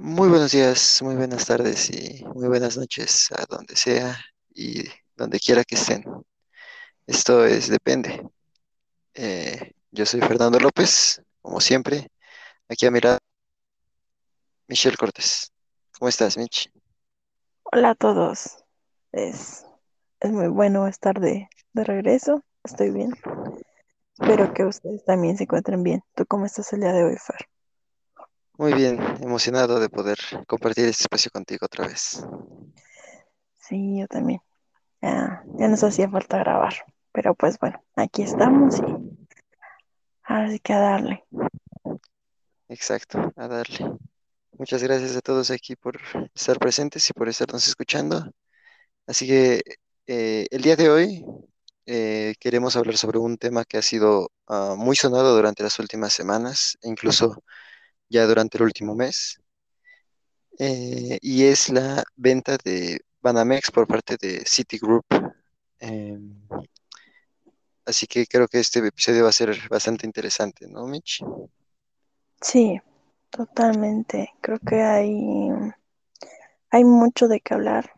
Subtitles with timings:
[0.00, 4.16] Muy buenos días, muy buenas tardes y muy buenas noches a donde sea
[4.54, 4.84] y
[5.16, 6.04] donde quiera que estén.
[7.04, 8.24] Esto es Depende.
[9.14, 12.06] Eh, yo soy Fernando López, como siempre.
[12.68, 13.18] Aquí a mirar
[14.68, 15.50] Michelle Cortés.
[15.98, 16.70] ¿Cómo estás, Mich?
[17.64, 18.64] Hola a todos.
[19.10, 19.66] Es,
[20.20, 22.44] es muy bueno estar de, de regreso.
[22.62, 23.10] Estoy bien.
[24.12, 26.04] Espero que ustedes también se encuentren bien.
[26.14, 27.48] ¿Tú cómo estás el día de hoy, Fer?
[28.58, 32.26] Muy bien, emocionado de poder compartir este espacio contigo otra vez.
[33.60, 34.40] Sí, yo también.
[35.00, 36.74] Ya, ya nos hacía falta grabar.
[37.12, 38.82] Pero pues bueno, aquí estamos y
[40.24, 41.24] así que a darle.
[42.68, 43.78] Exacto, a darle.
[44.58, 46.00] Muchas gracias a todos aquí por
[46.34, 48.28] estar presentes y por estarnos escuchando.
[49.06, 49.62] Así que
[50.08, 51.24] eh, el día de hoy
[51.86, 56.12] eh, queremos hablar sobre un tema que ha sido ah, muy sonado durante las últimas
[56.12, 57.44] semanas, e incluso
[58.08, 59.40] ya durante el último mes,
[60.58, 65.04] eh, y es la venta de Banamex por parte de Citigroup.
[65.78, 66.34] Em,
[67.86, 71.22] así que creo que este episodio va a ser bastante interesante, ¿no, Mitch?
[72.40, 72.80] Sí,
[73.30, 74.32] totalmente.
[74.40, 75.48] Creo que hay,
[76.70, 77.92] hay mucho de qué hablar.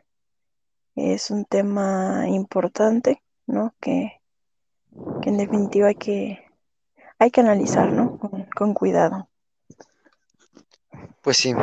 [0.96, 3.74] Es un tema importante, ¿no?
[3.80, 4.20] Que,
[5.22, 6.44] que en definitiva hay que,
[7.18, 8.18] hay que analizar, ¿no?
[8.18, 9.29] Con, con cuidado.
[11.22, 11.54] Pues sí,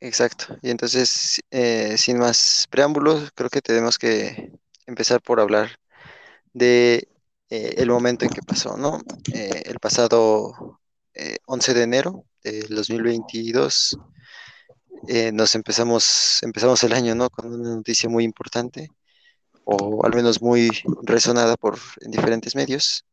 [0.00, 0.56] exacto.
[0.62, 4.52] Y entonces, eh, sin más preámbulos, creo que tenemos que
[4.86, 5.70] empezar por hablar
[6.52, 7.08] de
[7.50, 9.00] eh, el momento en que pasó, ¿no?
[9.32, 10.80] Eh, el pasado
[11.14, 13.98] eh, 11 de enero del 2022
[15.06, 17.30] eh, nos empezamos, empezamos el año, ¿no?
[17.30, 18.90] Con una noticia muy importante,
[19.64, 20.70] o al menos muy
[21.02, 23.04] resonada por en diferentes medios,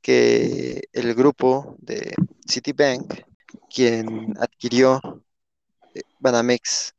[0.00, 2.14] que el grupo de
[2.48, 3.12] Citibank,
[3.76, 5.02] quien adquirió
[5.94, 6.94] eh, Banamex,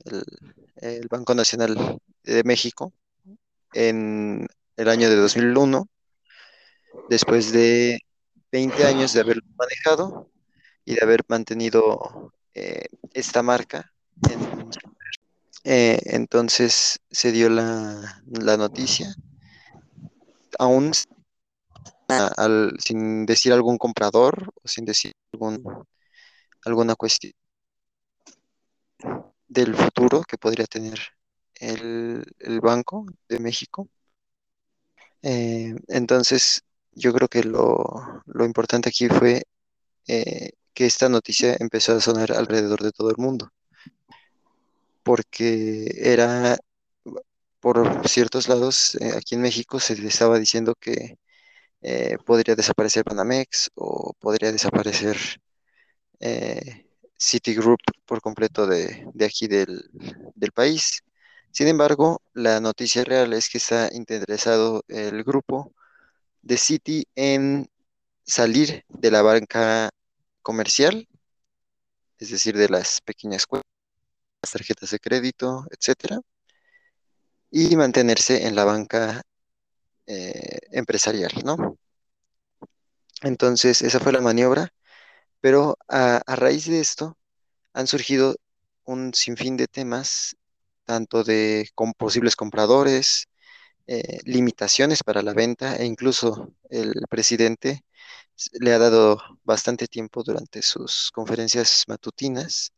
[0.75, 2.93] el, Banco Nacional de México,
[3.73, 5.89] en el año de 2001,
[7.09, 7.99] después de
[8.51, 10.29] 20 años de haberlo manejado
[10.85, 13.91] y de haber mantenido eh, esta marca.
[14.29, 14.69] En,
[15.63, 18.21] eh, entonces se dio la,
[18.55, 19.15] noticia,
[20.59, 20.91] aún
[22.77, 25.87] sin decir algún comprador o sin decir algún,
[26.67, 27.33] alguna cuestión
[29.47, 30.99] del futuro que podría tener
[31.59, 32.25] el,
[32.61, 33.89] Banco de México.
[35.21, 39.43] Eh, entonces, yo creo que lo, lo importante aquí fue
[40.07, 43.51] eh, que esta noticia empezó a sonar alrededor de todo el mundo,
[45.03, 46.57] porque era,
[47.59, 51.17] por ciertos lados, eh, aquí en México se estaba diciendo que
[52.25, 55.17] podría desaparecer Banamex o podría desaparecer
[56.19, 56.85] eh,
[57.19, 59.89] Citigroup por completo de, de aquí del,
[60.35, 61.01] del país.
[61.51, 65.73] Sin embargo, la noticia real es que está interesado el grupo
[66.41, 67.69] de Citi en
[68.23, 69.89] salir de la banca
[70.41, 71.07] comercial,
[72.19, 73.69] es decir, de las pequeñas cuentas,
[74.51, 76.19] tarjetas de crédito, etcétera,
[77.49, 79.23] y mantenerse en la banca
[80.05, 81.77] eh, empresarial, ¿no?
[83.23, 84.71] Entonces, esa fue la maniobra,
[85.41, 87.17] pero a, raíz de esto
[87.73, 88.35] han surgido
[88.85, 90.35] un sinfín de temas,
[90.85, 93.27] tanto de posibles compradores,
[93.87, 97.85] eh, limitaciones para la venta e incluso el presidente
[98.59, 102.73] le ha dado bastante tiempo durante sus conferencias matutinas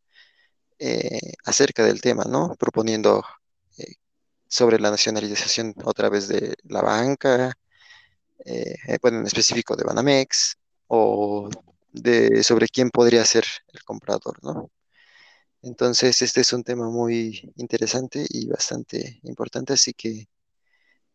[0.80, 2.56] eh, acerca del tema, ¿no?
[2.58, 3.24] Proponiendo
[3.78, 3.96] eh,
[4.47, 7.53] sobre la nacionalización otra vez de la banca,
[9.02, 11.50] bueno, en específico de Banamex, o
[11.91, 14.69] de sobre quién podría ser el comprador, ¿no?
[15.61, 20.28] Entonces, este es un tema muy interesante y bastante importante, así que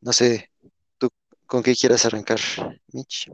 [0.00, 0.50] no sé,
[0.98, 1.08] tú
[1.46, 2.38] con qué quieras arrancar,
[2.92, 3.30] Mitch.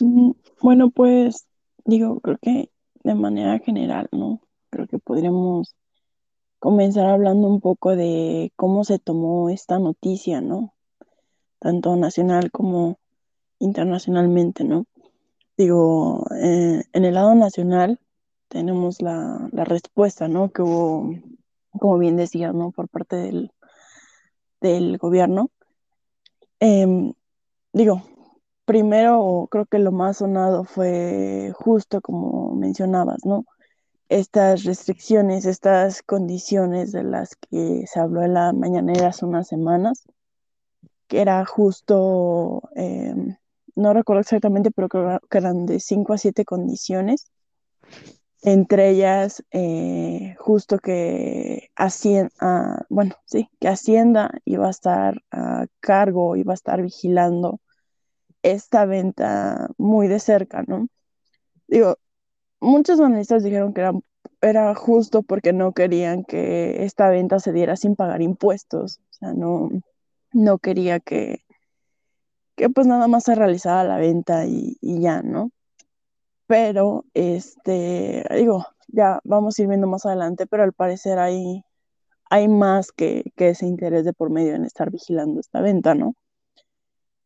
[0.00, 0.32] Mm,
[0.62, 1.46] Bueno, pues
[1.84, 2.70] digo, creo que
[3.04, 4.40] de manera general, ¿no?
[4.70, 5.76] Creo que podríamos
[6.58, 10.74] comenzar hablando un poco de cómo se tomó esta noticia, ¿no?
[11.60, 12.98] Tanto nacional como
[13.58, 14.86] internacionalmente, ¿no?
[15.56, 17.98] Digo, eh, en el lado nacional
[18.48, 20.50] tenemos la, la respuesta, ¿no?
[20.50, 21.14] Que hubo,
[21.70, 22.72] como bien decías, ¿no?
[22.72, 23.52] Por parte del,
[24.60, 25.50] del gobierno.
[26.60, 27.12] Em,
[27.72, 28.02] digo,
[28.64, 33.44] primero creo que lo más sonado fue justo como mencionabas, ¿no?
[34.08, 40.04] Estas restricciones, estas condiciones de las que se habló en la mañanera hace unas semanas,
[41.08, 43.36] que era justo, em,
[43.76, 47.30] no recuerdo exactamente, pero creo que eran de cinco a siete condiciones
[48.46, 56.36] entre ellas eh, justo que Hacienda, bueno, sí, que Hacienda iba a estar a cargo,
[56.36, 57.60] iba a estar vigilando
[58.42, 60.88] esta venta muy de cerca, ¿no?
[61.66, 61.98] Digo,
[62.60, 63.92] muchos analistas dijeron que era,
[64.42, 69.32] era justo porque no querían que esta venta se diera sin pagar impuestos, o sea,
[69.32, 69.70] no,
[70.32, 71.40] no quería que,
[72.56, 75.50] que pues nada más se realizara la venta y, ya, ¿no?
[76.46, 81.62] Pero, este, digo, ya vamos a ir viendo más adelante, pero al parecer hay,
[82.30, 86.14] hay más que, que ese interés de por medio en estar vigilando esta venta, ¿no?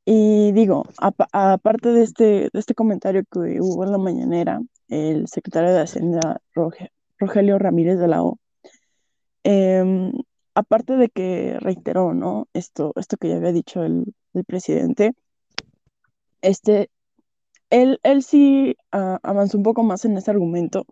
[0.05, 5.73] Y digo, apa- aparte de este, este comentario que hubo en la mañanera, el secretario
[5.73, 8.39] de Hacienda, Roge- Rogelio Ramírez de la O,
[9.45, 10.13] em,
[10.55, 12.49] aparte de que reiteró, ¿no?
[12.53, 15.13] Esto, esto que ya había dicho el, el presidente,
[16.43, 16.91] este,
[17.71, 20.87] él, él sí ah, avanzó un poco más en ese argumento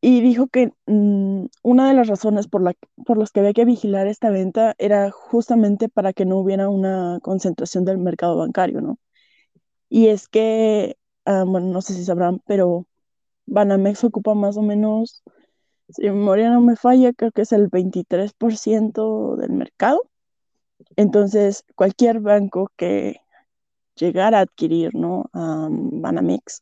[0.00, 2.74] y dijo que mm, una de las razones por la,
[3.06, 7.18] por las que había que vigilar esta venta era justamente para que no hubiera una
[7.22, 8.98] concentración del mercado bancario, ¿no?
[9.88, 12.86] Y es que, ah, bueno, no sé si sabrán, pero
[13.46, 15.22] Banamex ocupa más o menos,
[15.88, 20.02] si memoria no me falla, creo que es el 23% del mercado.
[20.96, 23.20] Entonces, cualquier banco que
[23.96, 25.30] llegara a adquirir, ¿no?
[25.32, 26.60] a Banamex,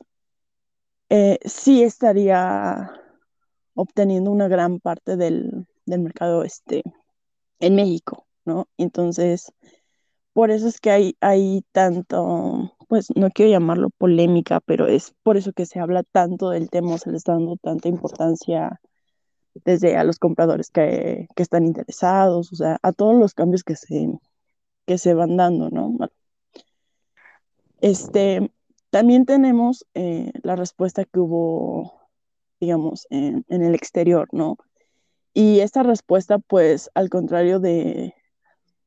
[1.10, 2.90] eh, sí estaría
[3.74, 6.82] obteniendo una gran parte del, del mercado este,
[7.60, 8.68] en México, ¿no?
[8.78, 9.52] Entonces,
[10.32, 15.36] por eso es que hay, hay tanto, pues no quiero llamarlo polémica, pero es por
[15.36, 18.80] eso que se habla tanto del tema, se le está dando tanta importancia
[19.64, 23.76] desde a los compradores que, que están interesados, o sea, a todos los cambios que
[23.76, 24.08] se,
[24.86, 25.96] que se van dando, ¿no?
[27.80, 28.50] Este,
[28.90, 32.00] también tenemos eh, la respuesta que hubo,
[32.60, 34.56] digamos, en, en el exterior, ¿no?
[35.34, 38.14] Y esta respuesta, pues, al contrario de,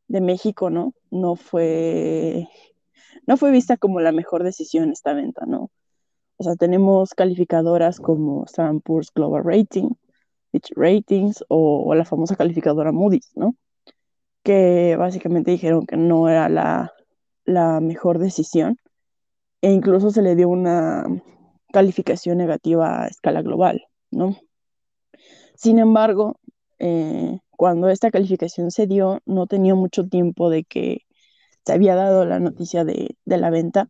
[0.07, 0.93] de México, ¿no?
[1.11, 2.47] No fue,
[3.25, 5.69] no fue vista como la mejor decisión esta venta, ¿no?
[6.37, 9.89] O sea, tenemos calificadoras como Standard Poor's Global Rating,
[10.75, 13.55] Ratings o, o la famosa calificadora Moody's, ¿no?
[14.43, 16.93] Que básicamente dijeron que no era la,
[17.45, 18.77] la mejor decisión
[19.61, 21.05] e incluso se le dio una
[21.73, 24.37] calificación negativa a escala global, ¿no?
[25.55, 26.39] Sin embargo,
[26.79, 31.01] eh, cuando esta calificación se dio, no tenía mucho tiempo de que
[31.65, 33.89] se había dado la noticia de, de la venta.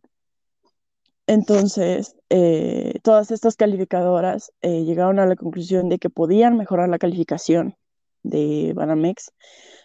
[1.28, 6.98] Entonces, eh, todas estas calificadoras eh, llegaron a la conclusión de que podían mejorar la
[6.98, 7.76] calificación
[8.22, 9.32] de Banamex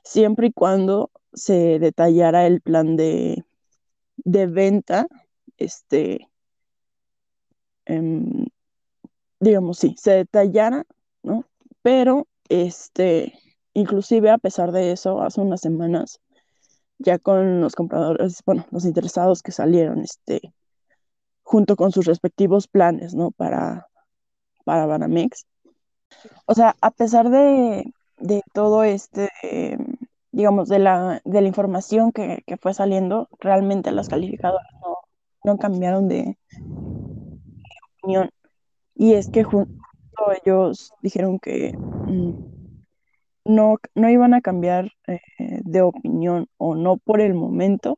[0.06, 3.44] siempre y cuando se detallara el plan de,
[4.18, 5.08] de venta,
[5.58, 6.30] este,
[7.86, 8.46] em,
[9.42, 10.86] digamos, sí, se detallara,
[11.24, 11.46] ¿no?
[11.82, 13.34] Pero, este,
[13.74, 16.22] inclusive a pesar de eso, hace unas semanas,
[17.00, 20.54] ya con los compradores, bueno, los interesados que salieron, este,
[21.44, 23.32] junto con sus respectivos planes, ¿no?
[23.32, 23.88] Para,
[24.66, 25.46] para Banamex.
[26.46, 29.30] O sea, a pesar de, de todo este,
[30.32, 34.98] digamos, de la, de la información que, que, fue saliendo, realmente las calificadoras no,
[35.44, 36.38] no cambiaron de
[38.00, 38.30] opinión.
[38.96, 39.72] Y es que justo
[40.44, 42.32] ellos dijeron que mmm,
[43.46, 45.20] no, no iban a cambiar eh,
[45.64, 47.98] de opinión o no por el momento,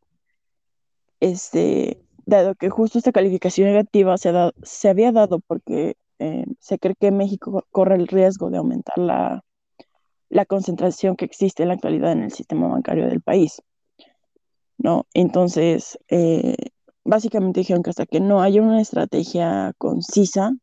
[1.20, 6.46] este, dado que justo esta calificación negativa se, ha dado, se había dado porque eh,
[6.60, 9.44] se cree que México corre el riesgo de aumentar la,
[10.30, 13.62] la, concentración que existe en la actualidad en el sistema bancario del país.
[14.78, 15.06] ¿no?
[15.14, 16.56] Entonces, eh,
[17.04, 20.54] básicamente dijeron que hasta que no haya una estrategia concisa,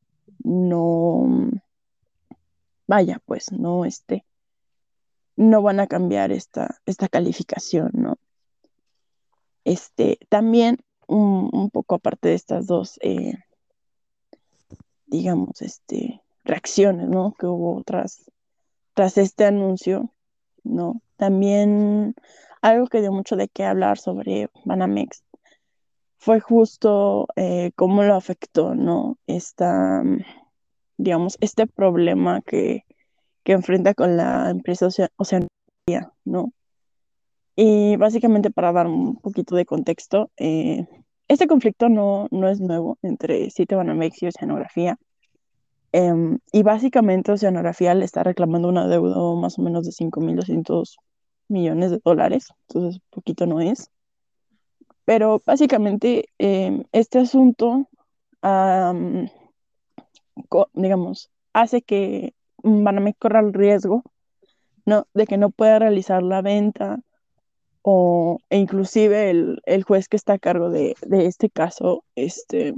[0.45, 1.51] no,
[2.87, 4.25] vaya, pues no, este,
[5.37, 8.17] no van a cambiar esta, esta calificación, ¿no?
[9.65, 10.79] Este, también
[11.13, 13.35] un, poco aparte de estas dos, eh,
[15.07, 17.35] digamos, este, reacciones, ¿no?
[17.39, 18.31] Que hubo tras,
[18.95, 20.13] tras este anuncio,
[20.65, 21.03] ¿no?
[21.17, 22.15] También
[22.63, 25.25] algo que dio mucho de qué hablar sobre Banamex
[26.19, 29.19] fue justo eh, cómo lo afectó, ¿no?
[29.27, 30.03] Esta,
[30.97, 32.85] digamos, este problema que,
[33.43, 36.53] que enfrenta con la empresa Oceanía, ¿no?
[37.57, 40.87] Y básicamente para dar un poquito de contexto, eh,
[41.33, 44.99] este conflicto no, no es nuevo entre Citibanamex y Oceanografía.
[45.93, 46.13] Eh,
[46.53, 50.97] y básicamente Oceanografía le está reclamando una deuda más o menos de 5.200
[51.49, 53.91] millones de dólares, entonces poquito no es.
[55.05, 57.89] Pero básicamente eh, este asunto,
[60.75, 64.03] digamos, hace que Banamex corra el riesgo,
[64.85, 65.07] ¿no?
[65.15, 67.01] De que no pueda realizar la venta
[67.83, 72.75] o e inclusive el, el juez que está a cargo de, de este caso, este,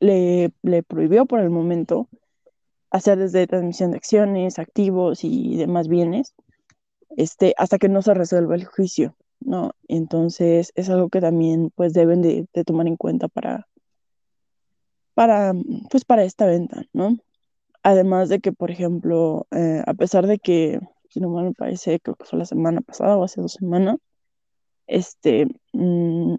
[0.00, 2.08] le, le prohibió por el momento
[2.90, 6.34] hacer desde transmisión de acciones, activos y demás bienes,
[7.16, 9.72] este, hasta que no se resuelva el juicio, ¿no?
[9.88, 13.66] Entonces es algo que también pues deben de, tomar en cuenta para,
[15.14, 15.54] para,
[15.90, 17.16] pues, para esta venta, ¿no?
[17.82, 20.80] Además de que, por ejemplo, eh, a pesar de que,
[21.20, 23.98] mal me parece, creo que fue la semana pasada o hace dos semanas,
[24.86, 26.34] este, mmm,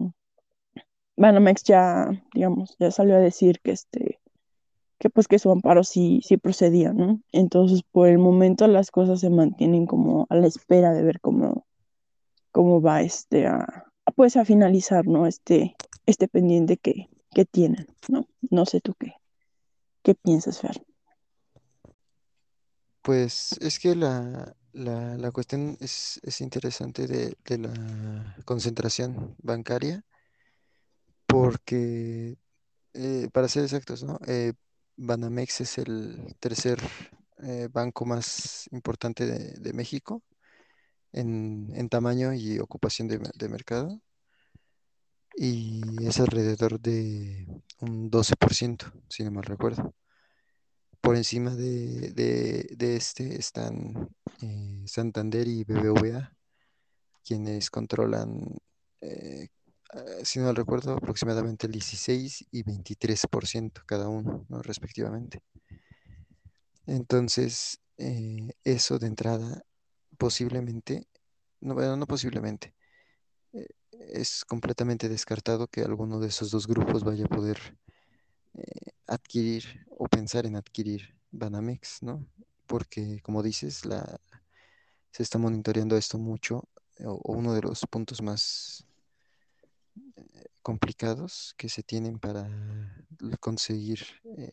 [1.15, 4.19] Banamex ya, digamos, ya salió a decir que este,
[4.99, 7.19] que pues que su amparo sí, sí procedía, ¿no?
[7.31, 11.65] Entonces, por el momento las cosas se mantienen como a la espera de ver cómo,
[12.51, 15.27] cómo va este a, a, pues a finalizar, ¿no?
[15.27, 15.75] Este,
[16.05, 18.27] este pendiente que, que tienen, ¿no?
[18.49, 19.13] No sé tú qué,
[20.03, 20.83] qué piensas, Fer.
[23.01, 30.03] Pues es que la, la, la cuestión es, es interesante de, de la concentración bancaria,
[31.27, 32.37] porque,
[32.93, 34.19] eh, para ser exactos, ¿no?
[34.27, 34.53] Eh,
[34.97, 36.79] Banamex es el tercer
[37.43, 40.23] eh, banco más importante de, México
[41.11, 43.99] en, en, tamaño y ocupación de, de, mercado
[45.35, 47.47] y es alrededor de
[47.79, 49.93] un 12%, si no mal recuerdo.
[51.03, 54.07] Por encima de, este están
[54.41, 56.33] eh, Santander y BBVA,
[57.25, 58.57] quienes controlan,
[59.01, 59.50] eh,
[60.24, 64.62] si no recuerdo, aproximadamente el 16 y 23% cada uno, ¿no?
[64.62, 65.41] respectivamente.
[66.86, 69.62] Entonces, eh, eso de entrada,
[70.17, 71.05] posiblemente,
[71.60, 72.74] no, bueno, no posiblemente,
[73.91, 77.77] es completamente descartado que alguno de esos dos grupos vaya a poder
[78.55, 82.25] eh, adquirir o pensar en adquirir Banamex, ¿no?
[82.67, 84.19] Porque, como dices, la,
[85.12, 86.69] se está monitoreando esto mucho,
[87.00, 88.86] o, o uno de los puntos más
[89.95, 92.50] eh, complicados que se tienen para
[93.39, 94.05] conseguir
[94.38, 94.51] eh,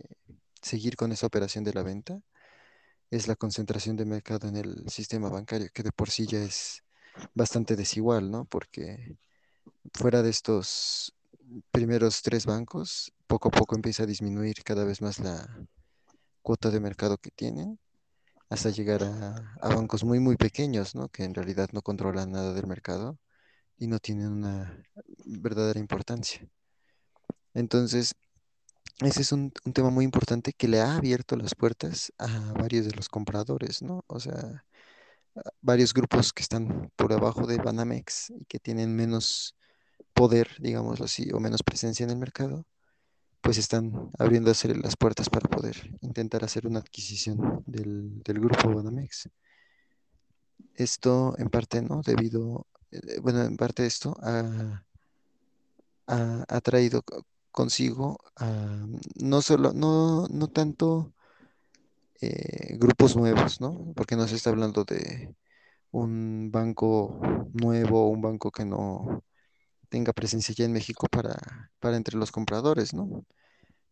[0.62, 2.21] seguir con esa operación de la venta
[3.11, 6.85] es la concentración de mercado en el sistema bancario, que de por sí ya es
[7.35, 8.45] bastante desigual, ¿no?
[8.45, 9.19] Porque
[9.92, 11.14] fuera de estos
[11.71, 15.66] primeros tres bancos, poco a poco empieza a disminuir cada vez más la
[16.42, 17.78] cuota de mercado que tienen,
[18.49, 21.09] hasta llegar a, bancos muy, muy pequeños, ¿no?
[21.09, 23.19] Que en realidad no controlan nada del mercado
[23.78, 24.83] y no tienen una
[25.26, 26.49] verdadera importancia.
[27.54, 28.14] Entonces,
[29.00, 32.87] ese es un, un, tema muy importante que le ha abierto las puertas a varios
[32.87, 34.04] de los compradores, ¿no?
[34.09, 34.64] O sea,
[35.61, 39.57] varios grupos que están por abajo de Banamex y que tienen menos
[40.14, 42.67] poder, digámoslo así, o menos presencia en el mercado,
[43.40, 49.31] pues están abriéndose las puertas para poder intentar hacer una adquisición del, del grupo Banamex.
[50.75, 52.02] Esto en parte, ¿no?
[52.02, 54.85] Debido, eh, bueno, en parte esto ha,
[56.07, 57.02] ha, traído
[57.50, 58.19] consigo
[59.17, 61.12] no solo, no, no tanto
[62.21, 63.93] eh, grupos nuevos, ¿no?
[63.97, 65.35] Porque no se está hablando de
[65.93, 67.19] un banco
[67.55, 69.25] nuevo, un banco que no
[69.90, 71.37] tenga presencia ya en México para,
[71.80, 73.26] para entre los compradores, ¿no?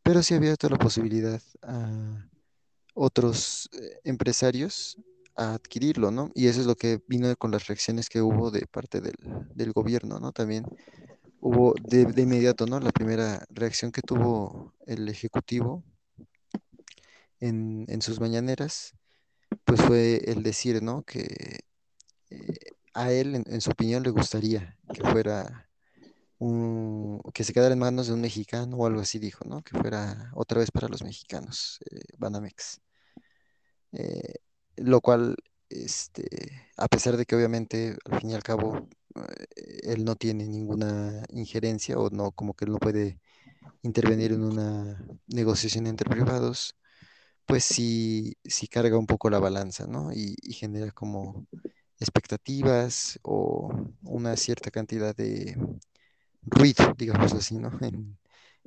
[0.02, 2.28] Pero sí ha abierto la posibilidad a
[2.94, 4.96] otros eh, empresarios
[5.36, 6.30] a adquirirlo, ¿no?
[6.34, 9.16] Y eso es lo que vino con las reacciones que hubo de parte del,
[9.54, 10.32] del gobierno, ¿no?
[10.32, 10.64] También
[11.40, 12.80] hubo de, de, inmediato, ¿no?
[12.80, 15.84] La primera reacción que tuvo el Ejecutivo
[17.40, 18.94] en, en sus mañaneras,
[19.64, 21.02] pues fue el decir, ¿no?
[21.02, 21.60] Que
[22.30, 22.58] eh,
[22.94, 25.67] a él, en, su opinión, le gustaría que fuera
[26.38, 29.62] un, que se quedara en manos de un mexicano o algo así, dijo, ¿no?
[29.62, 32.80] Que fuera otra vez para los mexicanos, eh, Banamex.
[33.92, 34.34] Eh,
[34.76, 35.36] lo cual,
[35.68, 36.26] este,
[36.76, 38.88] a pesar de que obviamente, al fin y al cabo,
[39.82, 43.20] él no tiene ninguna injerencia o no, como que él no puede
[43.82, 46.76] intervenir en una negociación entre privados,
[47.46, 50.12] pues sí, sí carga un poco la balanza, ¿no?
[50.12, 51.46] Y, y, genera como
[52.00, 55.56] expectativas o una cierta cantidad de
[56.50, 57.70] ruido, digamos así, ¿no?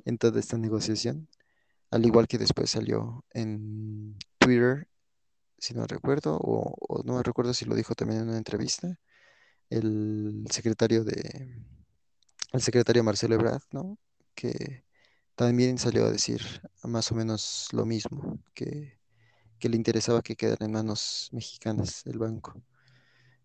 [0.04, 1.28] En, toda esta negociación.
[1.90, 4.88] Al igual que después salió en Twitter,
[5.58, 8.98] si no recuerdo, o, o no recuerdo si lo dijo también en una entrevista,
[9.70, 11.62] el secretario de
[12.52, 13.98] el secretario Marcelo Ebrard, ¿no?
[14.34, 14.84] Que
[15.34, 16.42] también salió a decir
[16.84, 18.98] más o menos lo mismo, que,
[19.58, 22.62] que le interesaba que quedara en manos mexicanas el banco.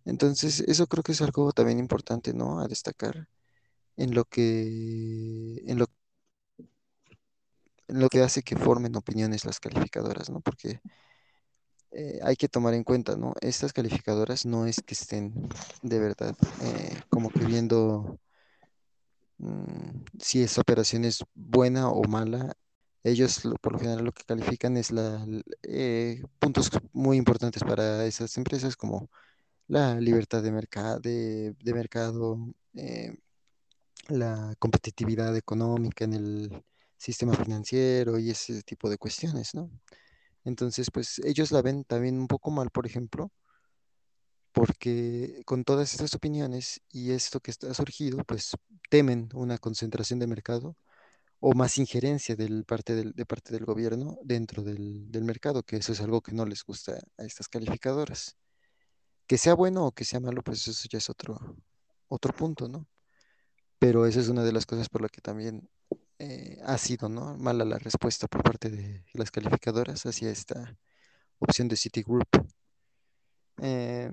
[0.06, 2.60] Entonces, eso creo que es algo también importante, ¿no?
[2.60, 3.28] A destacar
[3.98, 5.88] en lo que en lo
[7.90, 10.42] lo que hace que formen opiniones las calificadoras, ¿no?
[10.42, 10.80] Porque
[11.92, 13.34] eh, hay que tomar en cuenta, ¿no?
[13.42, 15.34] Estas calificadoras no es que estén
[15.82, 18.20] de verdad eh, como que viendo
[19.38, 22.54] mm, si esa operación es buena o mala.
[23.04, 25.26] Ellos lo- por lo general lo que califican es la,
[25.64, 29.10] eh, puntos muy importantes para esas empresas como
[29.68, 32.38] la libertad de, mercado de, de mercado,
[32.76, 33.18] eh,
[34.10, 36.64] la competitividad económica en el
[36.98, 39.70] sistema financiero y ese tipo de cuestiones, ¿no?
[40.44, 43.32] Entonces, pues ellos la ven también un poco mal, por ejemplo,
[44.52, 48.52] porque con todas estas opiniones y esto que está surgido, pues
[48.90, 50.76] temen una concentración de mercado
[51.40, 55.78] o más injerencia del parte del, de parte del gobierno dentro del, del mercado, que
[55.78, 58.36] eso es algo que no les gusta a estas calificadoras.
[59.28, 61.38] Que sea bueno o que sea malo, pues eso ya es otro,
[62.08, 62.88] otro punto, ¿no?
[63.80, 65.70] Pero esa es una de las cosas por la que también
[66.20, 67.38] eh, ha sido, ¿no?
[67.38, 70.78] Mala la respuesta por parte de las calificadoras hacia esta
[71.40, 72.28] opción de Citigroup.
[73.62, 74.12] Eh,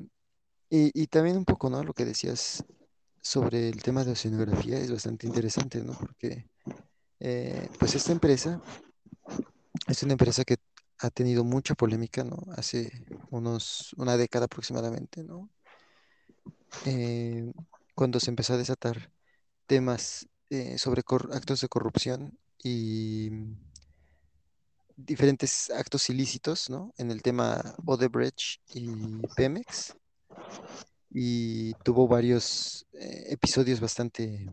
[0.70, 1.84] y, también un poco, ¿no?
[1.84, 2.64] Lo que decías
[3.20, 5.94] sobre el tema de oceanografía es bastante interesante, ¿no?
[5.94, 6.48] Porque,
[7.20, 8.60] eh, pues esta empresa
[9.86, 10.56] es una empresa que
[10.98, 12.38] ha tenido mucha polémica, ¿no?
[12.56, 12.90] Hace
[13.30, 15.48] unos, una década aproximadamente, ¿no?
[16.86, 17.52] Eh,
[17.94, 19.12] cuando se empezó a desatar
[19.66, 21.02] temas eh, sobre
[21.32, 23.30] actos de corrupción y
[24.96, 26.92] diferentes actos ilícitos, ¿no?
[26.98, 29.94] En el tema Odebrecht y Pemex.
[31.10, 34.46] Y tuvo varios eh, episodios bastante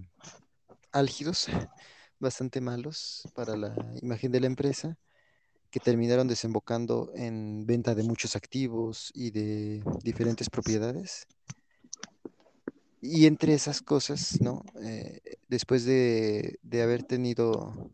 [0.91, 1.47] álgidos,
[2.19, 4.97] bastante malos para la imagen de la empresa,
[5.71, 11.25] que terminaron desembocando en venta de muchos activos y de diferentes propiedades.
[13.01, 14.63] Y entre esas cosas, ¿no?
[14.81, 17.91] Eh, después de, de haber tenido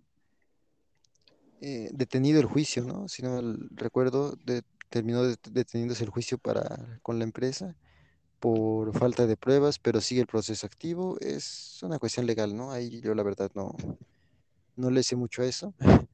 [1.61, 3.07] eh, detenido el juicio, ¿no?
[3.07, 7.75] Si no recuerdo, de- terminó det- deteniéndose el juicio para, con la empresa
[8.39, 11.17] por falta de pruebas, pero sigue el proceso activo.
[11.21, 12.71] Es una cuestión legal, ¿no?
[12.71, 13.75] Ahí yo la verdad no,
[14.75, 15.73] no le sé mucho a eso,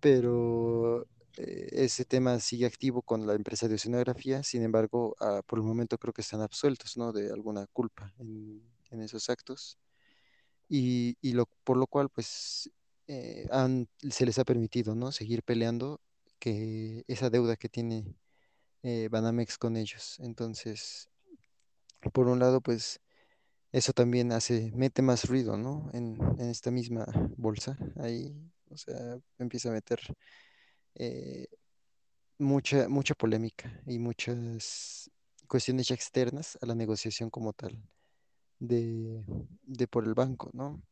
[0.00, 1.06] pero
[1.38, 4.42] eh, ese tema sigue activo con la empresa de oceanografía.
[4.42, 7.12] Sin embargo, ah, por el momento creo que están absueltos, ¿no?
[7.12, 8.62] De alguna culpa en,
[9.02, 9.78] esos actos.
[10.68, 12.70] y, y lo, por lo cual pues
[13.08, 13.48] eh,
[14.10, 15.12] se les ha permitido, ¿no?
[15.12, 16.00] Seguir peleando
[16.38, 18.16] que esa deuda que tiene
[18.82, 20.18] eh, Banamex con ellos.
[20.20, 21.08] Entonces,
[22.12, 23.00] por un lado, pues
[23.72, 25.90] eso también hace, mete más ruido, ¿no?
[25.94, 27.78] En, en esta misma bolsa.
[27.96, 28.34] Ahí,
[28.70, 30.00] o sea, empieza a meter
[30.98, 31.46] eh,
[32.38, 35.10] mucha, mucha polémica y muchas
[35.46, 37.80] cuestiones ya externas a la negociación como tal
[38.58, 39.24] de,
[39.62, 40.82] de por el banco, ¿no?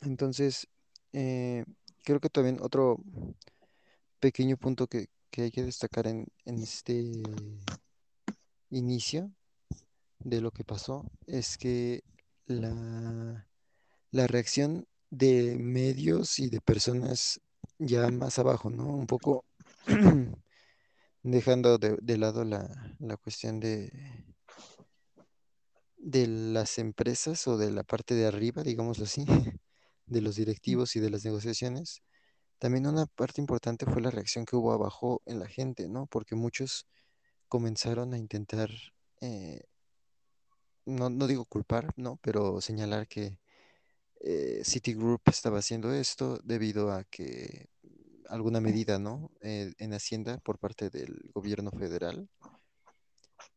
[0.00, 0.66] Entonces,
[1.12, 1.64] eh,
[2.04, 2.98] creo que también otro
[4.18, 7.22] pequeño punto que, que hay que destacar en, en este
[8.70, 9.30] inicio
[10.18, 12.02] de lo que pasó es que
[12.46, 13.46] la,
[14.10, 17.40] la reacción de medios y de personas
[17.80, 18.86] ya más abajo, ¿no?
[18.86, 19.44] Un poco
[21.22, 23.90] dejando de, de lado la, la cuestión de,
[25.98, 29.24] de las empresas o de la parte de arriba, digámoslo así,
[30.06, 32.02] de los directivos y de las negociaciones
[32.60, 36.06] También una parte importante fue la reacción que hubo abajo en la gente, ¿no?
[36.08, 36.86] Porque muchos
[37.48, 38.70] comenzaron a intentar,
[39.22, 39.62] eh,
[40.86, 42.18] no, no digo culpar, ¿no?
[42.22, 43.38] Pero señalar que
[44.20, 47.68] eh, Citigroup estaba haciendo esto debido a que
[48.28, 49.30] alguna medida, ¿no?
[49.40, 52.28] Eh, en Hacienda por parte del gobierno federal,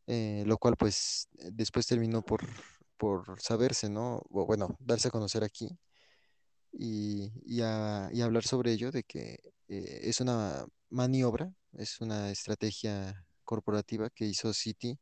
[0.07, 2.41] eh, lo cual pues después terminó por,
[2.97, 4.23] por saberse, ¿no?
[4.29, 5.69] O bueno, darse a conocer aquí
[6.71, 14.25] y, y hablar sobre ello, de que es una maniobra, es una estrategia corporativa que
[14.25, 14.97] hizo Citi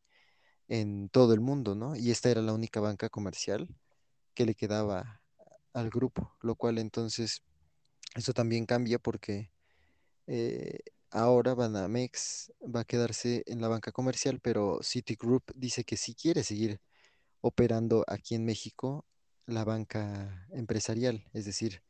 [0.67, 1.95] en todo el mundo, ¿no?
[1.95, 3.67] Y esta era la única banca comercial
[4.34, 5.20] que le quedaba
[5.73, 7.43] al grupo, lo cual entonces
[8.15, 9.51] eso también cambia porque
[10.27, 10.79] eh,
[11.12, 16.43] ahora Banamex va a quedarse en la banca comercial, pero Citigroup dice que si quiere
[16.43, 16.79] seguir
[17.41, 19.05] operando aquí en México
[19.45, 21.84] la banca empresarial, es decir,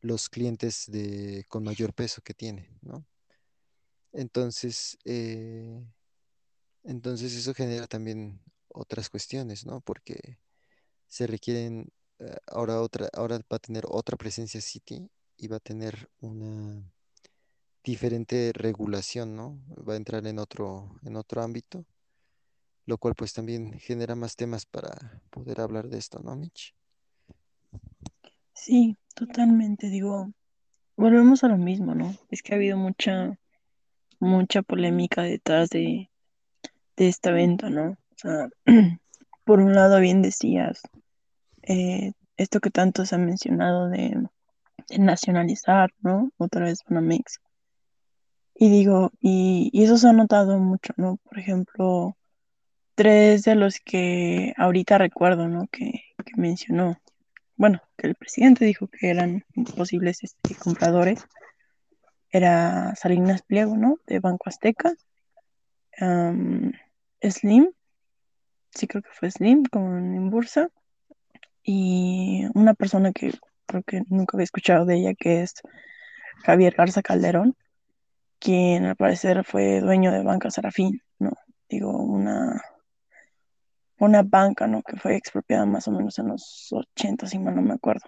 [0.00, 3.06] los clientes de, con mayor peso que tiene, ¿no?
[4.12, 5.86] Entonces, eh,
[6.84, 9.80] entonces eso genera también otras cuestiones, ¿no?
[9.80, 10.38] Porque
[11.08, 11.92] se requieren,
[12.22, 16.82] eh, ahora otra, ahora va a tener otra presencia City y va a tener una
[17.82, 19.58] diferente regulación, ¿no?
[19.88, 21.84] Va a entrar en otro, en otro ámbito,
[22.86, 26.74] lo cual pues también genera más temas para poder hablar de esto, ¿no, Mitch?
[28.54, 30.32] Sí, totalmente, digo.
[30.96, 32.14] volvemos a lo mismo, ¿no?
[32.30, 33.36] Es que ha habido mucha,
[34.20, 36.08] mucha polémica detrás de,
[36.96, 37.90] de esta venta, ¿no?
[37.90, 38.48] O sea,
[39.44, 40.82] por un lado, bien decías,
[41.62, 44.16] eh, esto que tanto se ha mencionado de,
[44.88, 46.30] de nacionalizar, ¿no?
[46.38, 47.40] Otra vez Banamex.
[48.54, 51.16] Y digo, y, y eso se ha notado mucho, ¿no?
[51.16, 52.16] Por ejemplo,
[52.94, 55.66] tres de los que ahorita recuerdo, ¿no?
[55.68, 57.00] Que, que mencionó,
[57.56, 59.44] bueno, que el presidente dijo que eran
[59.76, 61.26] posibles este, compradores,
[62.30, 63.98] era Salinas Pliego, ¿no?
[64.06, 64.94] De Banco Azteca,
[66.00, 66.72] um,
[67.22, 67.70] Slim,
[68.70, 70.70] sí creo que fue Slim con Inbursa,
[71.64, 73.32] y una persona que
[73.66, 75.54] creo que nunca había escuchado de ella, que es
[76.44, 77.56] Javier Garza Calderón,
[78.38, 81.32] quien al parecer fue dueño de Banca Serafín, ¿no?
[81.68, 82.60] Digo, una,
[83.98, 84.82] una banca, ¿no?
[84.82, 88.06] Que fue expropiada más o menos en los 80, si mal no me acuerdo.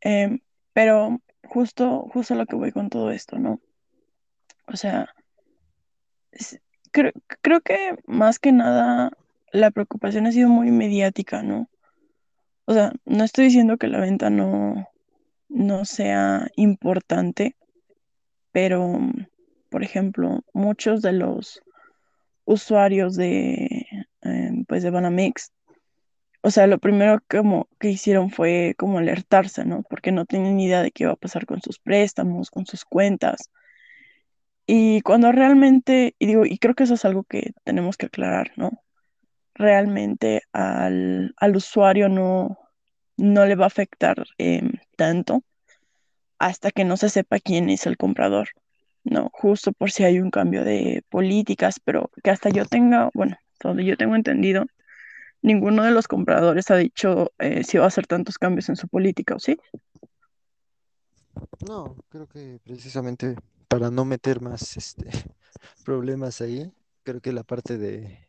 [0.00, 0.38] Eh,
[0.72, 3.60] pero justo, justo lo que voy con todo esto, ¿no?
[4.66, 5.08] O sea,
[6.90, 9.10] creo, creo que más que nada
[9.52, 11.68] la preocupación ha sido muy mediática, ¿no?
[12.66, 14.88] O sea, no estoy diciendo que la venta no,
[15.48, 17.56] no sea importante,
[18.52, 18.98] pero,
[19.70, 21.62] por ejemplo, muchos de los
[22.44, 23.86] usuarios de,
[24.22, 25.52] eh, pues de Banamex,
[26.42, 29.82] o sea, lo primero como que hicieron fue como alertarse, ¿no?
[29.82, 32.84] Porque no tienen ni idea de qué va a pasar con sus préstamos, con sus
[32.84, 33.50] cuentas.
[34.66, 38.52] Y cuando realmente, y digo, y creo que eso es algo que tenemos que aclarar,
[38.56, 38.82] ¿no?
[39.58, 42.58] Realmente al, al usuario no,
[43.16, 44.62] no le va a afectar eh,
[44.96, 45.42] tanto
[46.38, 48.48] hasta que no se sepa quién es el comprador,
[49.04, 49.30] ¿no?
[49.32, 53.84] Justo por si hay un cambio de políticas, pero que hasta yo tenga, bueno, donde
[53.84, 54.66] yo tengo entendido,
[55.40, 58.88] ninguno de los compradores ha dicho eh, si va a hacer tantos cambios en su
[58.88, 59.56] política, ¿o sí?
[61.66, 63.36] No, creo que precisamente
[63.68, 65.08] para no meter más este,
[65.84, 66.70] problemas ahí,
[67.02, 68.25] creo que la parte de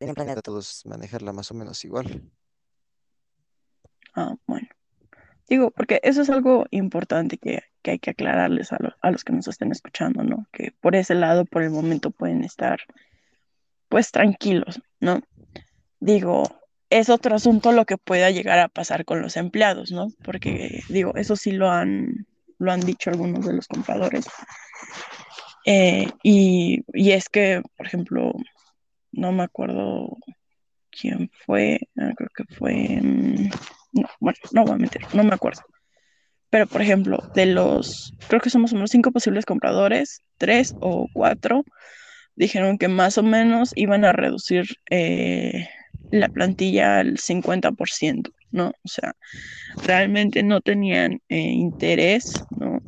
[0.00, 2.22] a todos manejarla más o menos igual.
[4.14, 4.68] Ah, bueno.
[5.48, 9.24] Digo, porque eso es algo importante que, que hay que aclararles a, lo- a los
[9.24, 10.46] que nos estén escuchando, ¿no?
[10.52, 12.80] Que por ese lado, por el momento, pueden estar,
[13.88, 15.20] pues, tranquilos, ¿no?
[16.00, 16.44] Digo,
[16.90, 20.08] es otro asunto lo que pueda llegar a pasar con los empleados, ¿no?
[20.22, 22.26] Porque, digo, eso sí lo han,
[22.58, 24.26] lo han dicho algunos de los compradores.
[25.64, 28.32] Eh, y, y es que, por ejemplo,
[29.12, 30.16] no me acuerdo
[30.90, 33.50] quién fue, ah, creo que fue, mm,
[33.92, 35.62] no, bueno, no voy a mentir, no me acuerdo.
[36.50, 41.64] Pero, por ejemplo, de los, creo que somos unos cinco posibles compradores, tres o cuatro
[42.38, 45.68] dijeron que más o menos iban a reducir eh,
[46.10, 48.68] la plantilla al 50%, ¿no?
[48.68, 49.12] O sea,
[49.84, 52.80] realmente no tenían eh, interés, ¿no?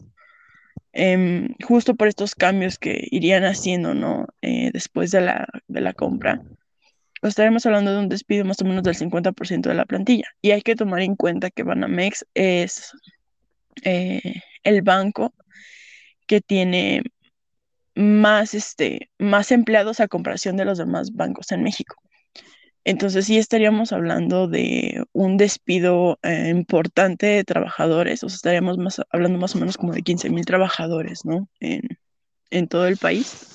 [0.93, 4.27] Em, justo por estos cambios que irían haciendo, ¿no?
[4.43, 6.43] Eh, después de la, de la compra.
[7.23, 10.25] Estaremos hablando de un despido más o menos del 50% de la plantilla.
[10.43, 12.93] Y hay que tomar en cuenta que Banamex es
[13.85, 15.35] eh, el banco
[16.27, 17.03] que tiene
[17.95, 21.97] más, este, más empleados a comparación de los demás bancos en México.
[22.85, 29.01] Entonces sí estaríamos hablando de un despido eh, importante de trabajadores, o sea, estaríamos más,
[29.11, 31.49] hablando más o menos como de 15 mil trabajadores, ¿no?
[31.61, 31.83] En,
[32.51, 33.47] en todo el país.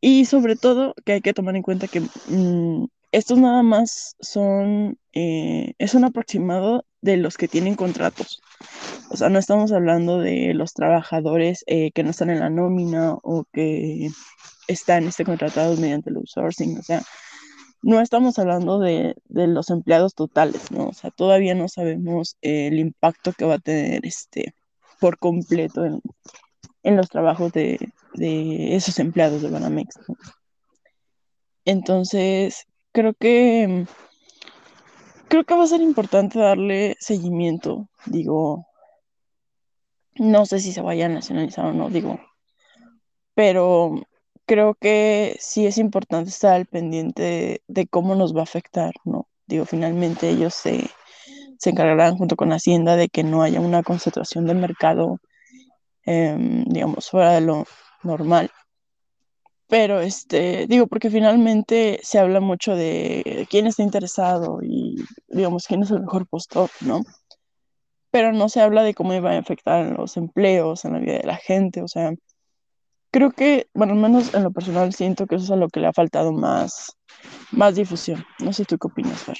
[0.00, 4.98] Y sobre todo que hay que tomar en cuenta que mm, estos nada más son,
[5.12, 8.42] eh, es un aproximado de los que tienen contratos.
[9.10, 13.14] O sea, no estamos hablando de los trabajadores eh, que no están en la nómina
[13.22, 14.10] o que
[14.68, 16.78] están este, contratados mediante el outsourcing.
[16.78, 17.02] O sea,
[17.82, 20.88] no estamos hablando de, de los empleados totales, ¿no?
[20.88, 24.54] O sea, todavía no sabemos el impacto que va a tener este
[25.00, 29.96] por completo en, los trabajos de, de esos empleados de Banamex.
[31.64, 33.86] Entonces, creo que
[35.28, 37.88] creo que va a ser importante darle seguimiento.
[38.06, 38.66] Digo,
[40.14, 42.20] no sé si se vaya a nacionalizar o no, digo,
[43.34, 44.00] pero
[44.46, 49.28] creo que sí es importante estar al pendiente de, cómo nos va a afectar, ¿no?
[49.46, 50.88] Digo, finalmente ellos se,
[51.58, 55.18] se encargarán junto con Hacienda de que no haya una concentración de mercado,
[56.06, 57.64] eh, digamos, fuera de lo
[58.02, 58.50] normal.
[59.68, 64.96] Pero, este, digo, porque finalmente se habla mucho de quién está interesado y,
[65.28, 67.02] digamos, quién es el mejor postor, ¿no?
[68.10, 71.26] Pero no se habla de cómo iba a afectar los empleos, en la vida de
[71.26, 72.12] la gente, o sea,
[73.16, 75.80] creo que, bueno, al menos en lo personal siento que eso es a lo que
[75.80, 76.92] le ha faltado más,
[77.50, 78.22] más difusión.
[78.40, 79.38] No sé tú qué opinas, Fer.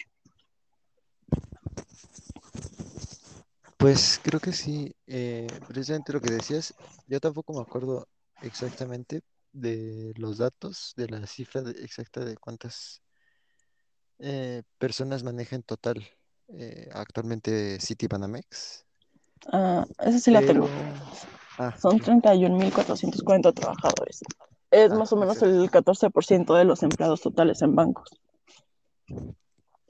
[3.76, 6.72] Pues creo que sí, eh, precisamente lo que decías,
[7.06, 8.08] yo tampoco me acuerdo
[8.40, 9.20] exactamente
[9.52, 13.02] de los datos, de la cifra de- exacta de cuántas
[14.20, 16.02] eh, personas maneja en total
[16.48, 18.86] eh, actualmente Citibanamex,
[19.52, 20.66] Ah, esa sí la tengo.
[21.58, 22.02] Ah, Son ok.
[22.02, 24.20] 31.440 trabajadores.
[24.70, 28.08] Es Ah, más o menos el 14% de los empleados totales en bancos.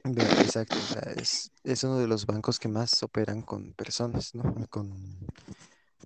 [0.04, 4.42] Exacto, o sea, es, es uno de los bancos que más operan con personas, ¿no?
[4.70, 5.18] Con,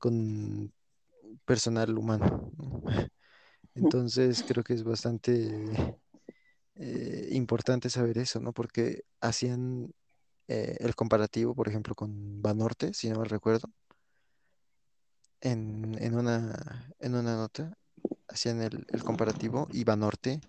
[0.00, 0.72] con
[1.44, 2.82] personal humano, ¿no?
[3.74, 5.98] Entonces creo que es bastante
[6.76, 8.52] eh, importante saber eso, ¿no?
[8.52, 9.92] Porque hacían
[10.48, 13.68] eh, el comparativo, por ejemplo, con Banorte, si no mal recuerdo,
[15.40, 17.72] en, en una, en una nota,
[18.29, 20.40] hacían el, el comparativo y Banorte,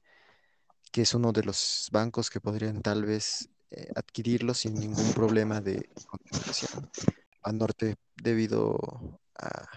[0.92, 5.62] que es uno de los bancos que podrían tal vez eh, adquirirlo sin ningún problema
[5.62, 6.90] de concentración.
[7.44, 9.68] Banorte, debido a,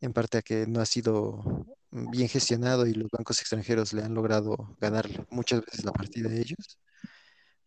[0.00, 4.14] en parte a que no ha sido bien gestionado y los bancos extranjeros le han
[4.14, 6.78] logrado ganar muchas veces la partida a ellos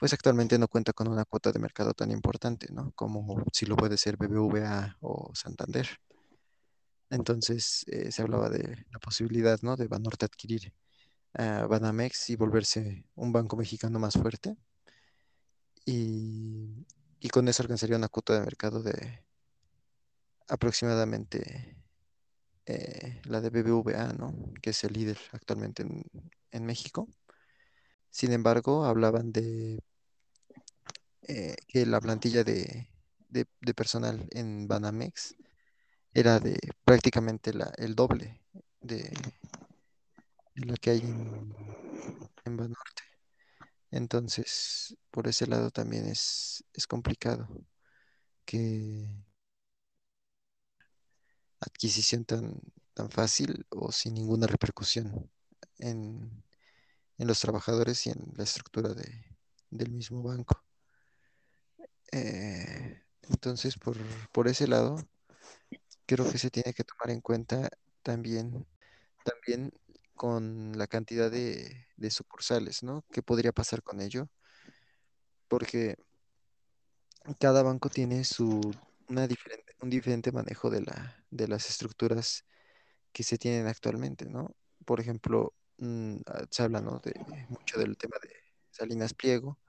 [0.04, 2.92] pues actualmente no cuenta con una cuota de mercado tan importante, ¿no?
[2.94, 5.88] Como si lo puede ser BBVA o Santander.
[7.14, 9.76] Entonces eh, se hablaba de la posibilidad, ¿no?
[9.76, 10.74] De Banorte adquirir
[11.34, 14.58] a Banamex y volverse un banco mexicano más fuerte.
[15.86, 16.88] Y,
[17.20, 19.24] y con eso alcanzaría una cuota de mercado de
[20.48, 21.78] aproximadamente
[22.66, 24.34] eh, la de BBVA, ¿no?
[24.62, 26.04] Que es el líder actualmente en,
[26.52, 27.08] en México.
[28.10, 29.84] Sin embargo, hablaban de
[31.28, 32.90] eh, que la plantilla de,
[33.30, 35.36] de, de personal en Banamex
[36.14, 38.42] era de prácticamente la, el doble
[38.82, 39.12] de,
[40.56, 41.54] de la que hay en,
[42.46, 43.04] en Banorte.
[43.92, 47.48] Entonces, por ese lado también es, es complicado
[48.46, 49.08] que
[51.60, 52.60] adquisición tan,
[52.94, 55.30] tan fácil o sin ninguna repercusión
[55.80, 56.44] en,
[57.18, 59.38] en los trabajadores y en la estructura de,
[59.70, 60.64] del mismo banco.
[62.12, 63.98] Eh, entonces, por,
[64.32, 64.98] por ese lado,
[66.06, 67.70] creo que se tiene que tomar en cuenta
[68.04, 68.66] también
[69.24, 69.72] también
[70.16, 73.04] con la cantidad de, de sucursales, ¿no?
[73.12, 74.30] ¿Qué podría pasar con ello?
[75.48, 75.98] Porque
[77.40, 78.60] cada banco tiene su,
[79.08, 82.46] una diferente, un diferente manejo de la, de las estructuras
[83.12, 84.56] que se tienen actualmente, ¿no?
[84.86, 87.00] Por ejemplo, mm, ah, se habla, ¿no?
[87.00, 87.14] de
[87.50, 88.34] mucho del tema de
[88.72, 89.60] Salinas Pliego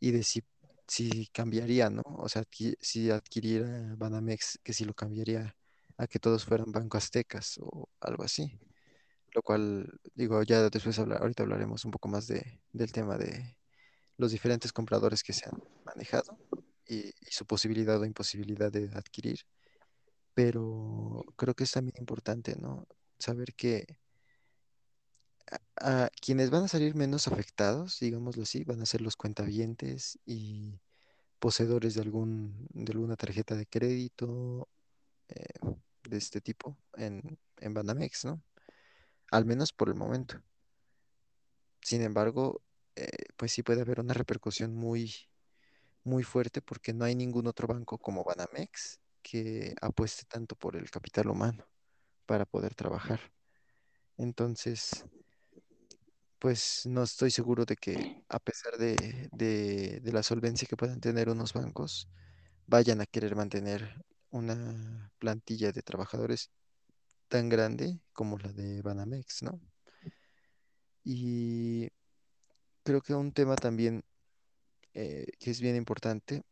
[0.00, 0.42] y de si,
[0.90, 2.02] si cambiaría, ¿no?
[2.18, 2.44] O sea,
[2.80, 5.56] si adquiriera Banamex, que si lo cambiaría
[5.98, 8.60] a que todos fueran Banco Aztecas o algo así.
[9.34, 13.56] lo cual, digo, ya después habla- ahorita hablaremos un poco más de, del tema de
[14.18, 16.40] los diferentes compradores que se han manejado
[16.86, 19.40] y, y su posibilidad o imposibilidad de adquirir,
[20.34, 22.86] pero creo que es también importante, ¿no?
[23.18, 23.86] Saber que
[25.76, 30.80] a quienes van a salir menos afectados, digámoslo así, van a ser los cuentavientes y
[31.38, 34.68] poseedores de algún, de alguna tarjeta de crédito
[35.28, 35.74] eh,
[36.08, 38.42] de este tipo en, en Banamex, ¿no?
[39.30, 40.42] Al menos por el momento.
[41.80, 42.62] Sin embargo,
[42.96, 45.14] eh, pues sí puede haber una repercusión muy,
[46.04, 50.90] muy fuerte porque no hay ningún otro banco como Banamex que apueste tanto por el
[50.90, 51.66] capital humano
[52.26, 53.20] para poder trabajar.
[54.16, 55.06] Entonces,
[56.40, 61.28] pues no estoy seguro de que a pesar de, de, la solvencia que puedan tener
[61.28, 62.08] unos bancos,
[62.66, 66.50] vayan a querer mantener una plantilla de trabajadores
[67.28, 69.60] tan grande como la de Banamex, ¿no?
[71.04, 71.88] Y
[72.84, 74.02] creo que un tema también
[74.94, 76.42] eh, que es bien importante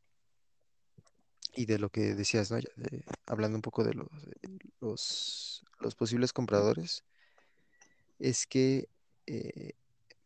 [1.55, 2.59] y de lo que decías, ¿no?
[3.27, 7.05] Hablando un poco de de los, los posibles compradores,
[8.18, 8.88] es que,
[9.28, 9.72] eh,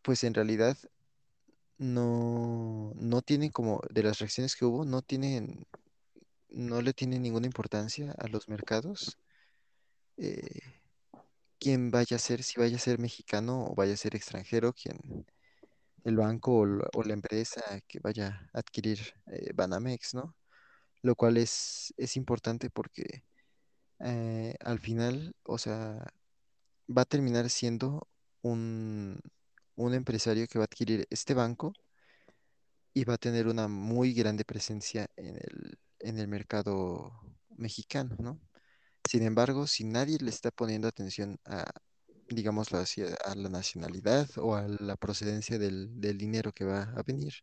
[0.02, 0.78] pues en realidad
[1.78, 5.66] no, no tienen como, de las reacciones que hubo, no tienen,
[6.50, 9.18] no le tienen ninguna importancia a los mercados,
[10.18, 10.60] eh,
[11.58, 15.26] quién vaya a ser, si vaya a ser mexicano o vaya a ser extranjero, quién,
[16.04, 20.36] el banco o o la empresa que vaya a adquirir eh, Banamex, ¿no?
[21.02, 23.24] Lo cual es, es importante porque
[24.60, 26.04] al final, o sea,
[26.88, 28.08] va a terminar siendo
[28.42, 29.20] un,
[29.76, 31.72] un empresario que va a adquirir este banco
[32.94, 37.12] y va a tener una muy grande presencia en el, en el mercado
[37.56, 38.40] mexicano, ¿no?
[39.08, 41.64] Sin embargo, si nadie le está poniendo atención a,
[42.28, 46.82] digámoslo así, a a la nacionalidad o a la procedencia del, del dinero que va
[46.84, 47.34] a venir,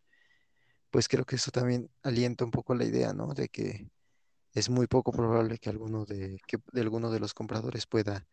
[0.91, 3.33] pues creo que eso también alienta un poco la idea, ¿no?
[3.33, 3.89] De que
[4.53, 8.27] es muy poco probable que alguno de, que de alguno de los compradores pueda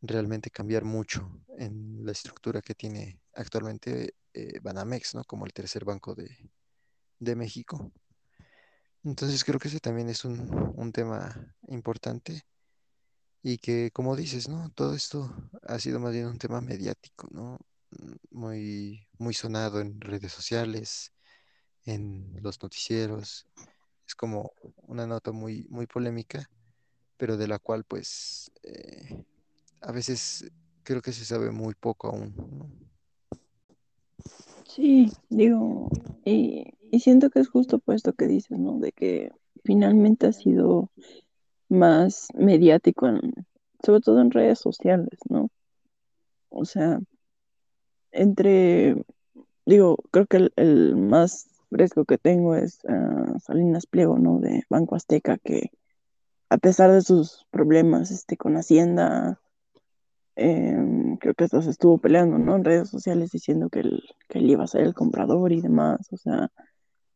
[0.00, 5.24] realmente cambiar mucho en la estructura que tiene actualmente eh, Banamex, ¿no?
[5.24, 6.50] Como el tercer banco de,
[7.18, 7.92] de México.
[9.04, 12.44] Entonces creo que ese también es un, un tema importante
[13.42, 14.70] y que, como dices, ¿no?
[14.70, 17.58] Todo esto ha sido más bien un tema mediático, ¿no?
[17.90, 21.12] Mm, Muy, muy sonado en redes sociales,
[21.84, 23.46] en los noticieros.
[24.06, 26.50] Es como una nota muy, muy polémica,
[27.16, 29.24] pero de la cual, pues, eh,
[29.80, 30.50] a veces
[30.82, 32.34] creo que se sabe muy poco aún.
[34.66, 35.90] Sí, digo,
[36.24, 38.78] y, siento que es justo puesto que dices, ¿no?
[38.78, 39.30] De que
[39.64, 40.90] finalmente ha sido
[41.68, 43.46] más mediático, en-
[43.84, 45.50] sobre todo en redes sociales, ¿no?
[46.50, 47.00] O sea,
[48.12, 49.04] entre,
[49.66, 54.38] digo, creo que el, el más fresco que tengo es ah, Salinas Pliego, ¿no?
[54.38, 55.70] De Banco Azteca, que
[56.50, 59.40] a pesar de sus problemas este, con Hacienda,
[60.38, 62.56] em, creo que hasta se estuvo peleando, ¿no?
[62.56, 66.08] En redes sociales diciendo que él, que él iba a ser el comprador y demás,
[66.12, 66.50] o sea,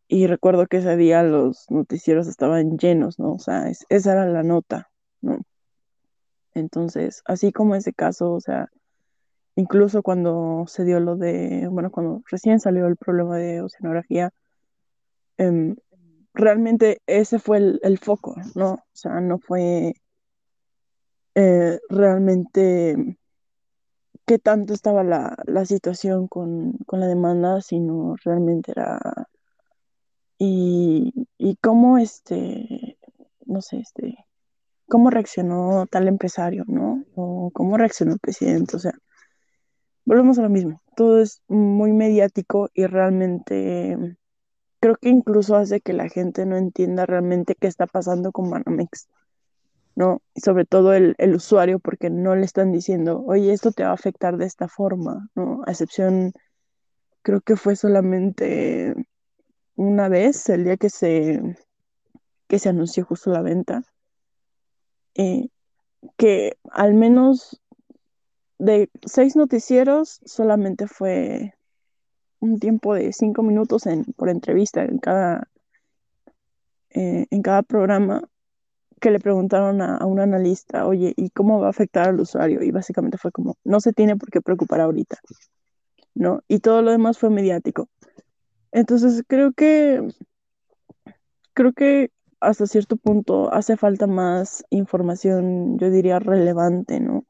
[0.09, 3.33] y recuerdo que ese día los noticieros estaban llenos, ¿no?
[3.35, 4.91] O sea, es- esa era la nota,
[5.23, 5.39] ¿no?
[6.55, 8.69] Entonces, así como ese caso, o sea,
[9.57, 14.31] incluso cuando se dio lo de, bueno, cuando recién salió el problema de oceanografía,
[15.39, 15.77] em,
[16.35, 18.73] realmente ese fue el, el foco, ¿no?
[18.75, 19.95] O sea, no fue
[21.35, 23.18] eh, realmente
[24.27, 29.01] qué tanto estaba la, la situación con, con la demanda, sino realmente era,
[30.38, 32.99] y, y cómo este,
[33.47, 34.16] no sé, este,
[34.88, 37.05] cómo reaccionó tal empresario, ¿no?
[37.14, 38.92] O cómo reaccionó el presidente, o sea,
[40.05, 44.16] volvemos a lo mismo, todo es muy mediático y realmente
[44.81, 49.09] creo que incluso hace que la gente no entienda realmente qué está pasando con Banamex,
[49.95, 50.23] ¿no?
[50.35, 53.95] Sobre todo el, el usuario, porque no le están diciendo, oye, esto te va a
[53.95, 55.63] afectar de esta forma, ¿no?
[55.67, 56.33] A excepción,
[57.23, 58.95] creo que fue solamente
[59.77, 61.41] una vez, el día que se,
[62.49, 63.83] que se anunció justo la venta,
[65.15, 65.49] eh,
[66.17, 67.61] que al menos
[68.59, 71.55] de seis noticieros solamente fue
[72.41, 75.49] un tiempo de cinco minutos en, por entrevista en cada,
[76.91, 78.23] eh, en cada programa
[79.03, 82.62] que le preguntaron a, a un analista, oye, ¿y cómo va a afectar al usuario?
[82.62, 85.19] Y básicamente fue como, no se tiene por qué preocupar ahorita,
[86.15, 86.43] ¿no?
[86.47, 87.88] Y todo lo demás fue mediático.
[88.71, 90.09] Entonces creo que,
[91.53, 97.25] creo que hasta cierto punto hace falta más información, yo diría, relevante, ¿no?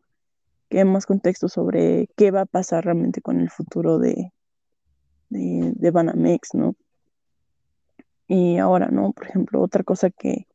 [0.69, 4.31] Que más contexto sobre qué va a pasar realmente con el futuro de,
[5.31, 6.77] de, de Banamex, ¿no?
[8.29, 9.13] Y ahora, ¿no?
[9.13, 10.47] Por ejemplo, otra cosa que,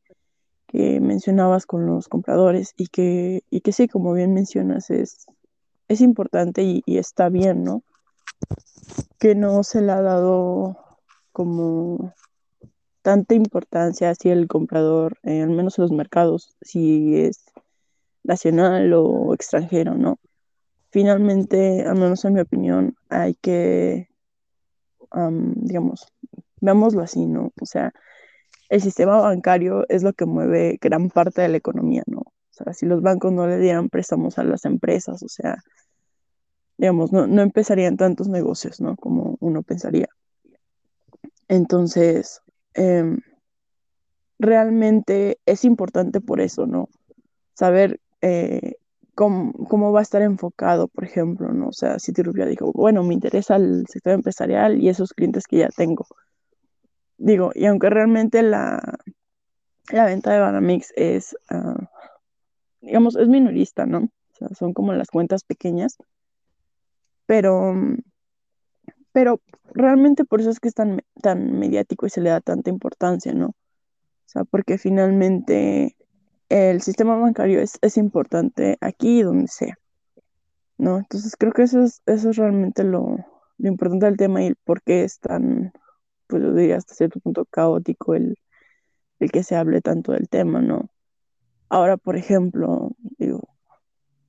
[0.68, 5.26] que mencionabas con los compradores y que, y que sí, como bien mencionas, es,
[5.88, 7.84] es importante y, está bien, ¿no?
[9.18, 10.78] Que no se le ha dado
[11.32, 12.14] como
[13.02, 17.46] tanta importancia hacia el comprador, eh, al menos en los mercados, si es
[18.24, 20.20] nacional o extranjero, ¿no?
[20.90, 24.10] Finalmente, al menos en mi opinión, hay que,
[25.12, 26.12] am, digamos,
[26.60, 27.54] veámoslo así, ¿no?
[27.62, 27.94] O sea,
[28.70, 32.20] el sistema bancario es lo que mueve gran parte de la economía, ¿no?
[32.20, 35.58] O sea, si los bancos no le dieran préstamos a las empresas, o sea,
[36.78, 38.96] digamos, no, no empezarían tantos negocios, ¿no?
[38.96, 40.08] Como uno pensaría.
[41.48, 42.42] Entonces,
[42.74, 43.20] em,
[44.40, 46.90] realmente es importante por eso, ¿no?
[47.54, 48.76] Saber eh,
[49.16, 51.70] cómo, cómo va a estar enfocado, por ejemplo, ¿no?
[51.70, 55.58] O sea, Citigroup ya dijo, bueno, me interesa el sector empresarial y esos clientes que
[55.58, 56.06] ya tengo.
[57.18, 59.00] Digo, y aunque realmente la,
[59.92, 61.90] la venta de Banamix es, ah,
[62.82, 64.00] digamos, es minorista, ¿no?
[64.00, 65.98] O sea, son como las cuentas pequeñas,
[67.26, 67.74] pero,
[69.12, 69.42] pero
[69.74, 73.34] realmente por eso es que es tan, tan mediático y se le da tanta importancia,
[73.34, 73.48] ¿no?
[73.48, 75.96] O sea, porque finalmente
[76.50, 79.78] el sistema bancario es, es importante aquí y donde sea,
[80.78, 81.00] ¿no?
[81.00, 83.18] Entonces creo que eso es, eso es realmente lo,
[83.58, 85.74] lo importante del tema y por qué es tan,
[86.28, 88.38] pues yo diría hasta cierto punto caótico el,
[89.20, 90.90] el que se hable tanto del tema, ¿no?
[91.70, 93.42] Ahora, por ejemplo, digo,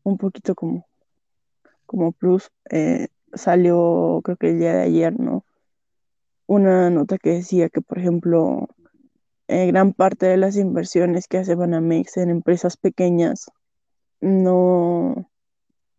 [0.02, 0.86] un poquito como,
[1.86, 5.44] como plus, eh, salió creo que el día de ayer, ¿no?
[6.46, 8.68] Una nota que decía que, por ejemplo,
[9.48, 13.50] eh, gran parte de las inversiones que hace Banamex en empresas pequeñas
[14.20, 15.30] no,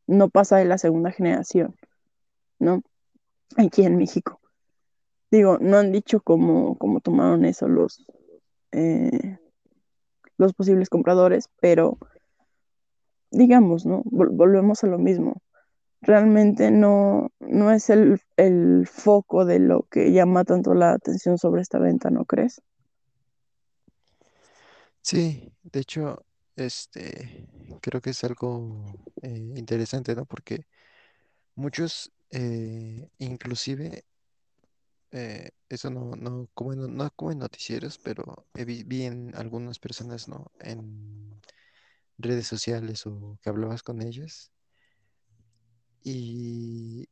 [0.07, 1.75] no pasa de la segunda generación,
[2.59, 2.81] ¿no?
[3.57, 4.39] Aquí en México.
[5.31, 8.05] Digo, no han dicho cómo, cómo tomaron eso los,
[8.71, 9.37] eh,
[10.37, 11.97] los posibles compradores, pero
[13.31, 14.01] digamos, ¿no?
[14.05, 15.41] Vol volvemos a lo mismo.
[16.01, 21.61] Realmente no, no es el, el foco de lo que llama tanto la atención sobre
[21.61, 22.61] esta venta, ¿no crees?
[25.01, 26.25] Sí, de hecho,
[26.55, 27.47] este,
[27.81, 28.85] creo que es algo
[29.21, 30.25] eh, interesante, ¿no?
[30.25, 30.65] Porque
[31.55, 34.03] muchos, eh, inclusive,
[35.11, 39.79] eh, eso no, no, como en, no como en noticieros, pero vi, vi en algunas
[39.79, 40.51] personas, ¿no?
[40.59, 41.41] En
[42.17, 44.51] redes sociales o que hablabas con ellas
[46.03, 47.07] y,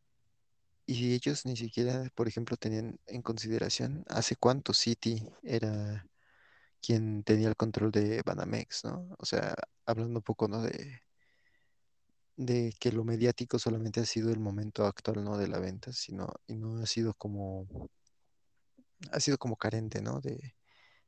[0.85, 6.07] y ellos ni siquiera, por ejemplo, tenían en consideración hace cuánto City era
[6.81, 9.09] quien tenía el control de Banamex, ¿no?
[9.19, 10.61] O sea, hablando un poco, ¿no?
[10.61, 11.01] De,
[12.37, 15.37] de que lo mediático solamente ha sido el momento actual, ¿no?
[15.37, 17.67] De la venta, sino, y no ha sido como,
[19.11, 20.21] ha sido como carente, ¿no?
[20.21, 20.55] De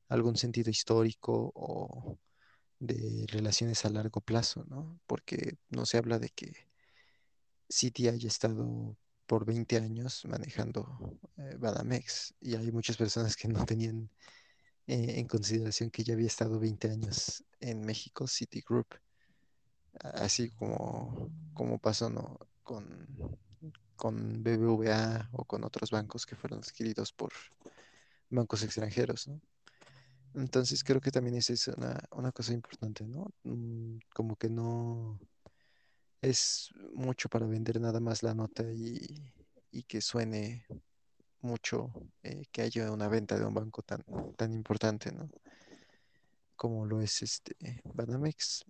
[0.10, 2.20] algún sentido histórico o
[2.80, 5.00] de relaciones a largo plazo, ¿no?
[5.08, 6.54] Porque no se habla de que
[7.70, 13.66] Citi haya estado por 20 años manejando eh, Banamex y hay muchas personas que no
[13.66, 14.10] tenían
[14.88, 18.88] eh, en consideración que ya había estado 20 años en México, Citigroup,
[20.02, 22.38] así como, como pasó ¿no?
[22.64, 23.08] con,
[23.96, 27.32] con BBVA o con otros bancos que fueron adquiridos por
[28.30, 29.42] bancos extranjeros, ¿no?
[30.36, 33.32] Entonces creo que también esa es una, una cosa importante, ¿no?
[33.44, 35.20] Mm, Como que no
[36.22, 39.34] es mucho para vender nada más la nota y,
[39.72, 40.66] y que suene
[41.42, 41.92] mucho
[42.24, 44.04] eh, que haya una venta de un banco tan,
[44.36, 45.30] tan importante, ¿no?
[46.56, 48.66] Como lo es este Banamex.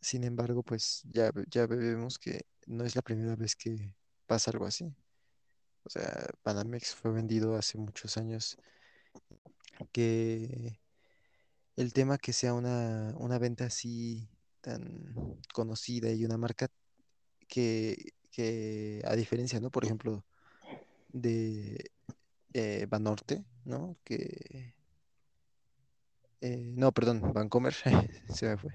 [0.00, 3.92] Sin embargo, pues ya, ya vemos que no es la primera vez que
[4.26, 4.94] pasa algo así.
[5.84, 8.58] O sea, Banamex fue vendido hace muchos años,
[9.92, 10.80] que
[11.76, 14.28] el tema que sea una, una venta así
[14.60, 15.14] tan
[15.52, 16.68] conocida y una marca
[17.48, 19.70] que, que a diferencia, ¿no?
[19.70, 20.24] Por ejemplo,
[21.12, 21.90] de
[22.52, 23.96] eh, Banorte, ¿no?
[24.04, 24.74] Que,
[26.40, 27.74] eh, no, perdón, Bancomer,
[28.34, 28.72] se me fue.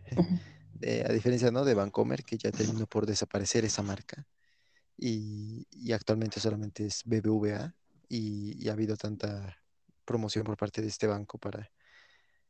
[0.79, 1.65] Eh, a diferencia, ¿no?
[1.65, 4.25] De Bancomer, que ya terminó por desaparecer esa marca
[4.97, 7.75] y, actualmente solamente es BBVA
[8.07, 9.57] y, ha habido tanta
[10.05, 11.71] promoción por parte de este banco para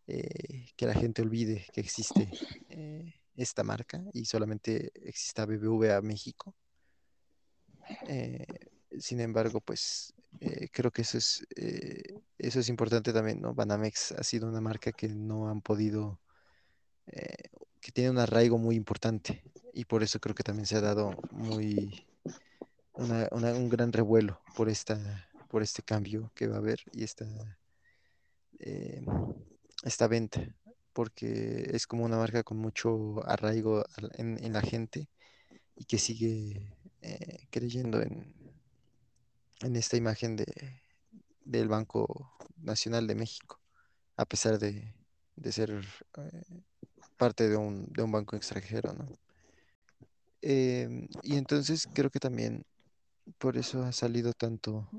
[0.07, 2.29] eh, que la gente olvide que existe
[2.69, 6.55] eh, esta marca y solamente exista BBVA México.
[8.99, 10.13] Sin embargo, pues
[10.71, 11.45] creo que eso es,
[12.37, 13.53] eso es importante también, ¿no?
[13.53, 16.19] Banamex ha sido una marca que no han podido,
[17.81, 21.11] que tiene un arraigo muy importante y por eso creo que también se ha dado
[21.31, 22.07] muy,
[22.93, 27.03] una- una- un gran revuelo por esta, por este cambio que va a haber y
[27.03, 27.25] esta,
[28.59, 29.01] eh,
[29.83, 30.55] esta venta,
[30.93, 33.83] porque es como una marca con mucho arraigo
[34.17, 35.09] en la gente
[35.75, 38.35] y que sigue eh, creyendo en,
[39.61, 40.45] en esta imagen de,
[41.45, 43.59] del Banco Nacional de México,
[44.17, 44.93] a pesar de,
[45.35, 45.71] de ser
[46.17, 46.63] eh,
[47.21, 49.07] parte de un, de un banco extranjero, ¿no?
[50.41, 52.65] Em, y entonces creo que también
[53.37, 54.89] por eso ha salido tanto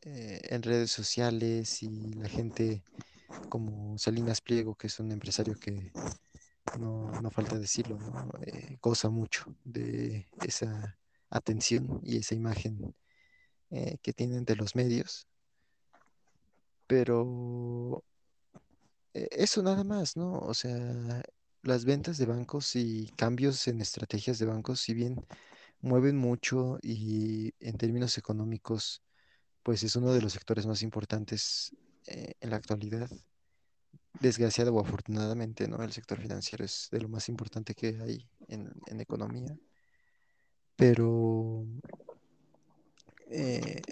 [0.00, 2.82] eh, en redes sociales y la gente
[3.50, 5.92] como Salinas Pliego, que es un empresario que
[6.78, 7.98] no, no falta decirlo.
[8.46, 10.96] Eh, goza mucho de esa
[11.28, 12.94] atención y esa imagen
[13.68, 15.28] eh, que tienen de los medios,
[16.86, 18.02] pero
[19.12, 20.32] eso nada más, ¿no?
[20.38, 21.22] O sea,
[21.62, 25.24] las ventas de bancos y cambios en estrategias de bancos, si bien
[25.80, 29.02] mueven mucho y en términos económicos,
[29.62, 33.10] pues es uno de los sectores más importantes eh, en la actualidad.
[34.20, 35.82] Desgraciado o afortunadamente, ¿no?
[35.82, 39.56] El sector financiero es de lo más importante que hay en, economía,
[40.74, 41.66] pero
[43.30, 43.82] eh,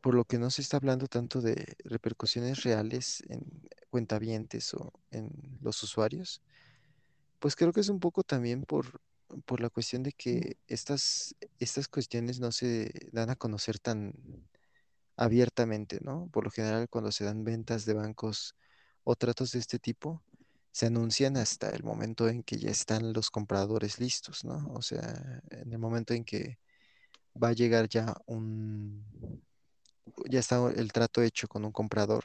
[0.00, 3.44] por lo que no se está hablando tanto de repercusiones reales en
[3.90, 6.42] cuentavientes o en los usuarios,
[7.38, 9.00] pues creo que es un poco también por,
[9.44, 14.14] por la cuestión de que estas, estas cuestiones no se dan a conocer tan
[15.16, 16.28] abiertamente, ¿no?
[16.32, 18.54] Por lo general, cuando se dan ventas de bancos
[19.04, 20.22] o tratos de este tipo,
[20.70, 24.72] se anuncian hasta el momento en que ya están los compradores listos, ¿no?
[24.74, 26.58] O sea, en el momento en que
[27.42, 29.04] va a llegar ya un,
[30.28, 32.24] ya está el trato hecho con un comprador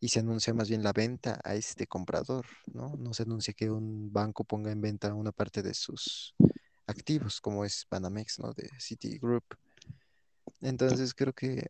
[0.00, 2.94] y se anuncia más bien la venta a este comprador, ¿no?
[2.96, 6.34] No se anuncia que un banco ponga en venta una parte de sus
[6.86, 8.52] activos, como es Banamex, ¿no?
[8.52, 9.44] De Citigroup.
[10.60, 11.68] Entonces creo que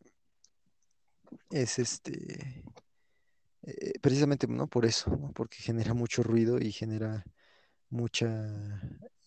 [1.50, 2.64] es este
[3.62, 4.66] eh, precisamente, ¿no?
[4.66, 5.32] Por eso, ¿no?
[5.32, 7.24] Porque genera mucho ruido y genera
[7.90, 8.28] mucha,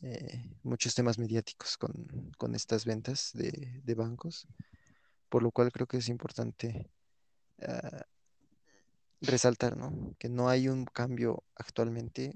[0.01, 4.47] eh, muchos temas mediáticos con, con estas ventas de, de bancos,
[5.29, 6.89] por lo cual creo que es importante
[7.61, 8.05] ah,
[9.21, 10.15] resaltar, ¿no?
[10.17, 12.35] Que no hay un cambio actualmente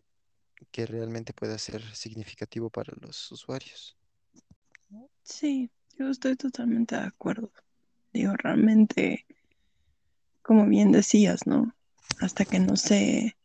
[0.72, 3.98] que realmente pueda ser significativo para los usuarios.
[5.24, 7.52] Sí, yo estoy totalmente de acuerdo.
[8.14, 9.26] Digo, realmente,
[10.42, 11.76] como bien decías, ¿no?
[12.22, 13.36] Hasta que no se,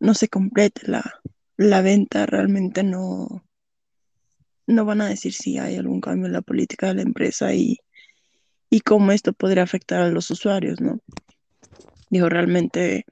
[0.00, 1.20] no se complete la,
[1.56, 3.44] la venta, realmente no,
[4.66, 7.78] no van a decir si hay algún cambio en la política de la empresa y,
[8.70, 11.00] y cómo esto podría afectar a los usuarios, ¿no?
[12.10, 13.04] Digo, realmente,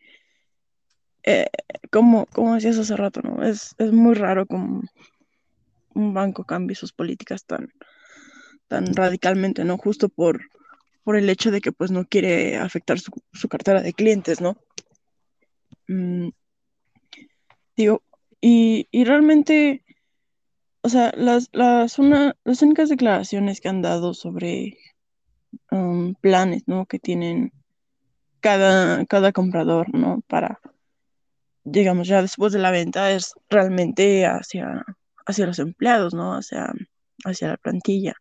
[1.23, 1.47] eh,
[1.91, 3.43] como, como decías hace rato, ¿no?
[3.43, 4.83] Es, es muy raro como
[5.95, 7.73] un banco cambie sus políticas tan,
[8.69, 9.77] tan radicalmente, ¿no?
[9.79, 10.41] Justo por,
[11.05, 14.57] por el hecho de que pues no quiere afectar su, su cartera de clientes, ¿no?
[15.89, 16.29] Mm,
[17.77, 18.03] digo,
[18.41, 19.85] y, y realmente,
[20.83, 24.79] o sea, las, las, una, las únicas declaraciones que han dado sobre
[25.71, 26.87] um, planes, ¿no?
[26.87, 27.53] Que tienen
[28.47, 30.23] cada, cada comprador, ¿no?
[30.29, 30.61] Para,
[31.65, 34.85] digamos, ya después de la venta es realmente hacia,
[35.27, 36.35] hacia los empleados, ¿no?
[36.35, 36.73] Hacia,
[37.25, 38.15] hacia la plantilla.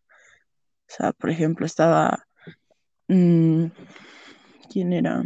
[0.88, 2.26] O sea, por ejemplo, estaba,
[3.06, 3.66] mm,
[4.68, 5.22] ¿quién era?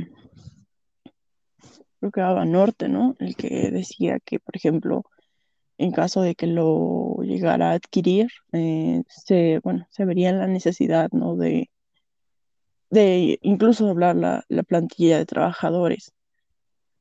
[1.98, 3.16] Creo que era Norte, ¿no?
[3.20, 5.04] El que decía que, por ejemplo,
[5.78, 11.08] en caso de que lo llegara a adquirir, eh, se, bueno, se vería la necesidad,
[11.12, 11.36] ¿no?
[11.36, 11.70] De,
[12.90, 16.12] de incluso doblar la, la plantilla de trabajadores.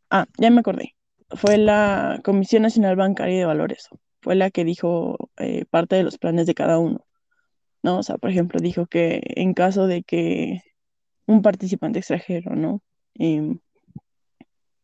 [0.09, 0.95] Ah, ya me acordé.
[1.29, 3.89] Fue la Comisión Nacional Bancaria de Valores.
[4.21, 7.05] Fue la que dijo eh, parte de los planes de cada uno.
[7.83, 7.99] ¿no?
[7.99, 10.61] O sea, por ejemplo, dijo que en caso de que
[11.27, 12.81] un participante extranjero, ¿no?
[13.15, 13.59] Em,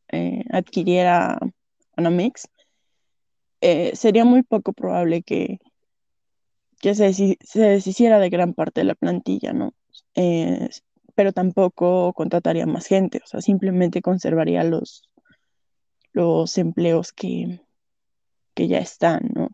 [0.10, 1.40] eh, adquiriera
[1.98, 2.48] Anamex,
[3.62, 5.60] eh, sería muy poco probable que,
[6.80, 9.74] que se, se deshiciera de gran parte de la plantilla, ¿no?
[11.16, 15.10] Pero tampoco contrataría más gente, o sea, simplemente conservaría los,
[16.14, 17.62] los empleos que,
[18.54, 19.50] que ya están, ¿no?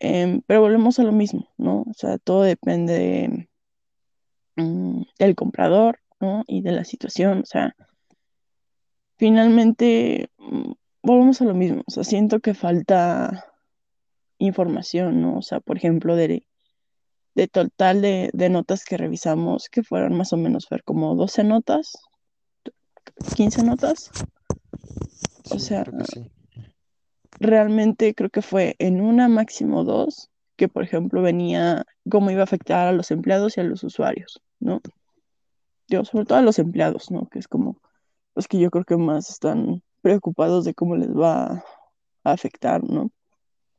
[0.00, 1.82] Em, pero volvemos a lo mismo, ¿no?
[1.82, 3.48] O sea, todo depende de,
[4.56, 6.44] mm, del comprador, ¿no?
[6.46, 7.76] Y de la situación, o sea,
[9.18, 10.72] finalmente mm,
[11.02, 13.46] volvemos a lo mismo, o sea, siento que falta
[14.38, 15.38] información, ¿no?
[15.38, 16.46] O sea, por ejemplo, de,
[17.34, 21.44] de total de, de notas que revisamos, que fueron más o menos ver como 12
[21.44, 21.92] notas,
[23.36, 24.10] 15 notas,
[25.50, 26.30] o sea, creo que sí.
[27.38, 32.44] realmente creo que fue en una máximo dos, que por ejemplo venía cómo iba a
[32.44, 34.80] afectar a los empleados y a los usuarios, ¿no?
[35.88, 37.28] Yo, sobre todo a los empleados, ¿no?
[37.28, 37.80] Que es como
[38.34, 41.64] los que yo creo que más están preocupados de cómo les va
[42.24, 43.10] a afectar, ¿no?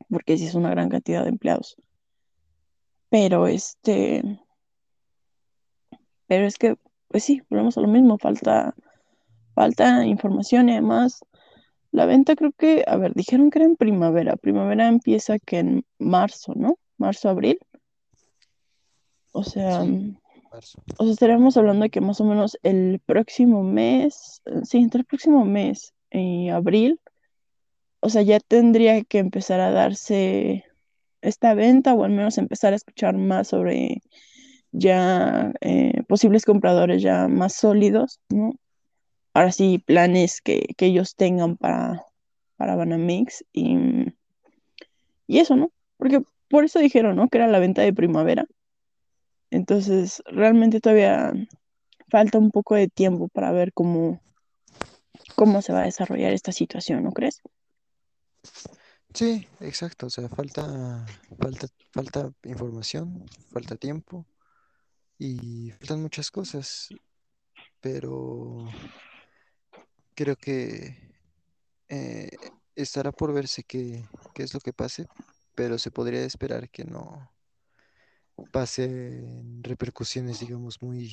[0.10, 1.78] Porque sí es una gran cantidad de empleados.
[3.12, 4.24] Pero este,
[6.28, 6.78] pero es que,
[7.09, 8.74] pues sí, volvemos a lo mismo, falta,
[9.53, 11.20] falta información y además
[11.91, 14.38] la venta creo que, a ver, dijeron que era en primavera.
[14.38, 16.80] Primavera empieza que en marzo, ¿no?
[16.97, 17.59] Marzo, abril.
[19.34, 20.18] O sea, Sí, mm,
[20.53, 20.82] marzo.
[20.97, 25.05] o sea, estaríamos hablando de que más o menos el próximo mes, sí, entre el
[25.05, 27.01] próximo mes y abril,
[27.99, 30.64] o sea, ya tendría que empezar a darse
[31.22, 34.02] esta venta o al menos empezar a escuchar más sobre
[34.72, 38.54] ya eh, posibles compradores ya más sólidos, ¿no?
[39.34, 42.04] Ahora sí, planes que, que ellos tengan para,
[42.58, 43.78] para Banamex y,
[45.28, 45.72] y eso, ¿no?
[45.98, 47.30] Porque por eso dijeron, ¿no?
[47.30, 48.46] Que era la venta de primavera.
[49.52, 51.34] Entonces, realmente todavía
[52.10, 54.22] falta un poco de tiempo para ver cómo,
[55.36, 57.42] cómo se va a desarrollar esta situación, ¿no crees?
[59.14, 60.07] Sí, exacto.
[60.07, 61.05] O sea, falta,
[61.39, 64.26] falta, falta información, falta tiempo
[65.20, 66.89] y faltan muchas cosas,
[67.82, 68.68] pero
[70.16, 70.97] creo que
[71.89, 72.30] eh,
[72.76, 75.07] estará por verse qué, qué es lo que pase,
[75.55, 77.32] pero se podría esperar que no
[78.51, 81.12] pasen repercusiones, digamos, muy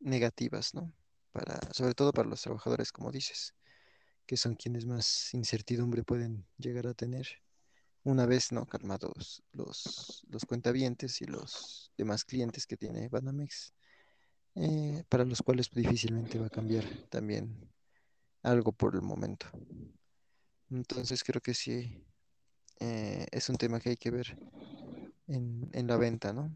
[0.00, 0.92] negativas, ¿no?
[1.32, 3.54] Para, sobre todo para los trabajadores, como dices,
[4.28, 7.26] que son quienes más incertidumbre pueden llegar a tener
[8.04, 8.66] una vez, ¿no?
[8.66, 13.72] Calmados los, los cuentavientes y los demás clientes que tiene Banamex,
[14.54, 17.56] eh, para los cuales difícilmente va a cambiar también
[18.42, 19.46] algo por el momento.
[20.70, 22.04] Entonces creo que sí,
[22.80, 24.38] eh, es un tema que hay que ver
[25.26, 26.54] en, en la venta, ¿no?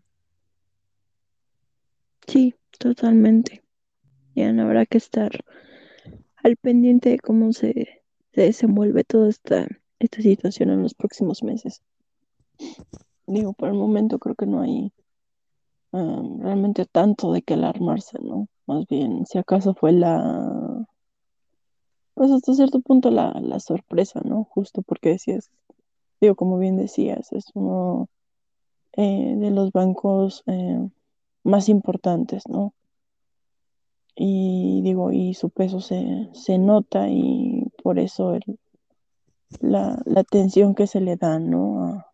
[2.27, 3.65] Sí, totalmente.
[4.35, 5.31] Ya no habrá que estar
[6.43, 9.67] al pendiente de cómo se, se desenvuelve toda esta,
[9.99, 11.83] esta situación en los próximos meses.
[13.27, 14.93] Digo, por el momento creo que no hay
[15.93, 18.49] realmente tanto de qué alarmarse, ¿no?
[18.67, 20.87] Más bien, si acaso fue la,
[22.15, 24.45] pues hasta cierto punto la, la sorpresa, ¿no?
[24.45, 25.51] Justo porque decías,
[26.21, 28.09] digo, como bien decías, es uno
[28.97, 30.89] eh, de los bancos eh,
[31.45, 32.73] más importantes, ¿no?
[34.25, 38.61] Y digo, y su peso se, se nota y por eso el,
[39.61, 41.85] la, la atención que se le da, ¿no?
[41.89, 42.07] A,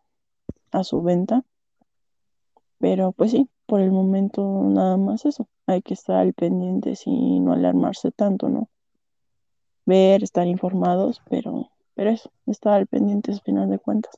[0.70, 1.44] a su venta.
[2.78, 5.48] Pero pues sí, por el momento nada más eso.
[5.66, 8.70] Hay que estar al pendiente y no alarmarse tanto, ¿no?
[9.84, 14.14] Ver, estar informados, pero, pero eso, estar al pendiente al final de cuentas.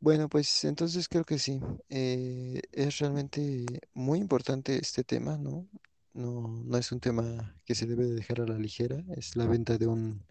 [0.00, 1.60] Bueno, pues entonces creo que sí.
[1.88, 5.66] Eh, es realmente muy importante este tema, ¿no?
[6.14, 9.04] No, no es un tema que se debe de dejar a la ligera.
[9.16, 10.24] Es la venta de un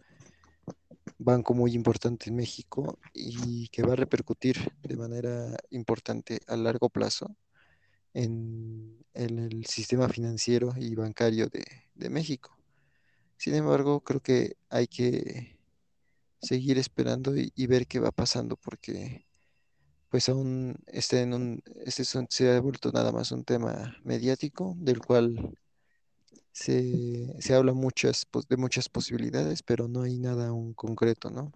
[1.18, 6.88] banco muy importante en México y que va a repercutir de manera importante a largo
[6.88, 7.36] plazo
[8.14, 12.56] en, el sistema financiero y bancario de, México.
[13.36, 15.58] Sin embargo, creo que hay que
[16.40, 19.27] seguir esperando y ver qué va pasando porque
[20.10, 25.00] pues aún está en un, este se ha vuelto nada más un tema mediático del
[25.00, 25.56] cual
[26.52, 31.52] se, se habla muchas, pos- de muchas posibilidades, pero no hay nada aún concreto, ¿no?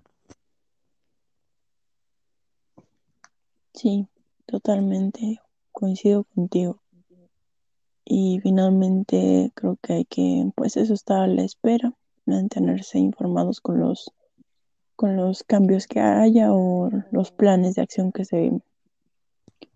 [3.75, 4.07] Sí,
[4.47, 5.41] totalmente
[5.73, 6.81] coincido contigo.
[8.05, 11.95] Y finalmente creo que hay que, pues eso está a la espera,
[12.27, 14.13] mantenerse informados con los,
[15.03, 18.53] con los cambios que haya o los planes de acción que se,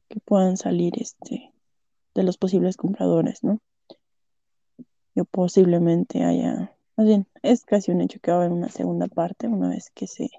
[0.06, 1.52] que puedan salir este,
[2.14, 3.58] de los posibles compradores, ¿no?
[5.16, 9.08] O posiblemente haya, más bien, es casi un hecho que va a haber una segunda
[9.08, 10.30] parte una vez que se,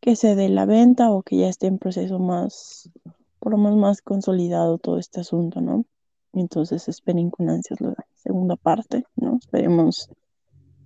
[0.00, 2.90] que se dé la venta o que ya esté en proceso más,
[3.38, 5.84] por lo menos más consolidado todo este asunto, ¿no?
[6.32, 9.36] Entonces esperen con ansias la segunda parte, ¿no?
[9.36, 10.10] Esperemos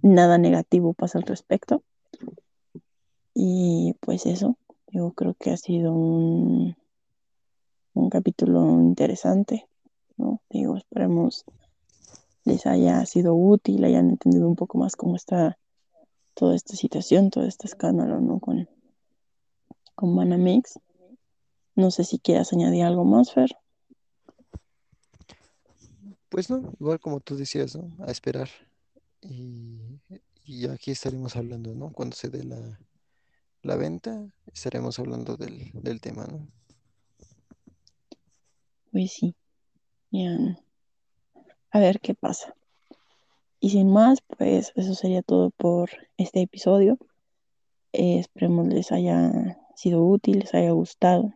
[0.03, 1.83] nada negativo pasa al respecto.
[3.35, 4.57] Y pues eso,
[4.89, 6.77] yo creo que ha sido un,
[7.95, 9.67] un capítulo interesante,
[10.17, 10.41] ¿no?
[10.51, 11.45] Digo, esperemos
[12.45, 15.59] les haya sido útil, hayan entendido un poco más cómo está
[16.35, 18.39] toda esta situación, todo este escándalo, ¿no?
[18.39, 18.69] Con,
[19.95, 20.79] con Banamex.
[21.75, 23.57] No sé si quieras añadir algo más, Fer.
[26.29, 27.91] Pues no, igual como tú decías, ¿no?
[28.05, 28.49] A esperar.
[29.23, 30.01] Y,
[30.45, 31.91] y aquí estaremos hablando, ¿no?
[31.93, 32.79] Cuando se dé la,
[33.65, 36.47] la venta, estaremos hablando del, del tema, ¿no?
[38.93, 39.35] Pues sí,
[40.11, 40.59] ya,
[41.71, 42.55] a ver qué pasa.
[43.59, 46.99] Y sin más, pues eso sería todo por este episodio.
[47.93, 51.33] Eh, esperemos les haya sido útil, les haya gustado.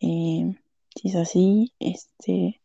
[0.00, 0.54] Eh,
[0.94, 2.60] si es así, este,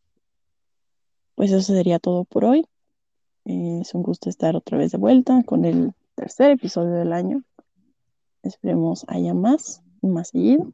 [1.35, 2.67] pues eso sería todo por hoy.
[3.45, 7.43] Eh, es un gusto estar otra vez de vuelta con el tercer episodio del año.
[8.43, 10.73] Esperemos haya más más seguido.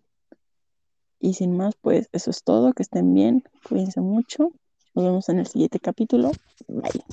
[1.20, 2.74] Y sin más, pues eso es todo.
[2.74, 4.52] Que estén bien, cuídense mucho.
[4.96, 6.32] Nos vemos en el siguiente capítulo.
[6.68, 7.04] Bye.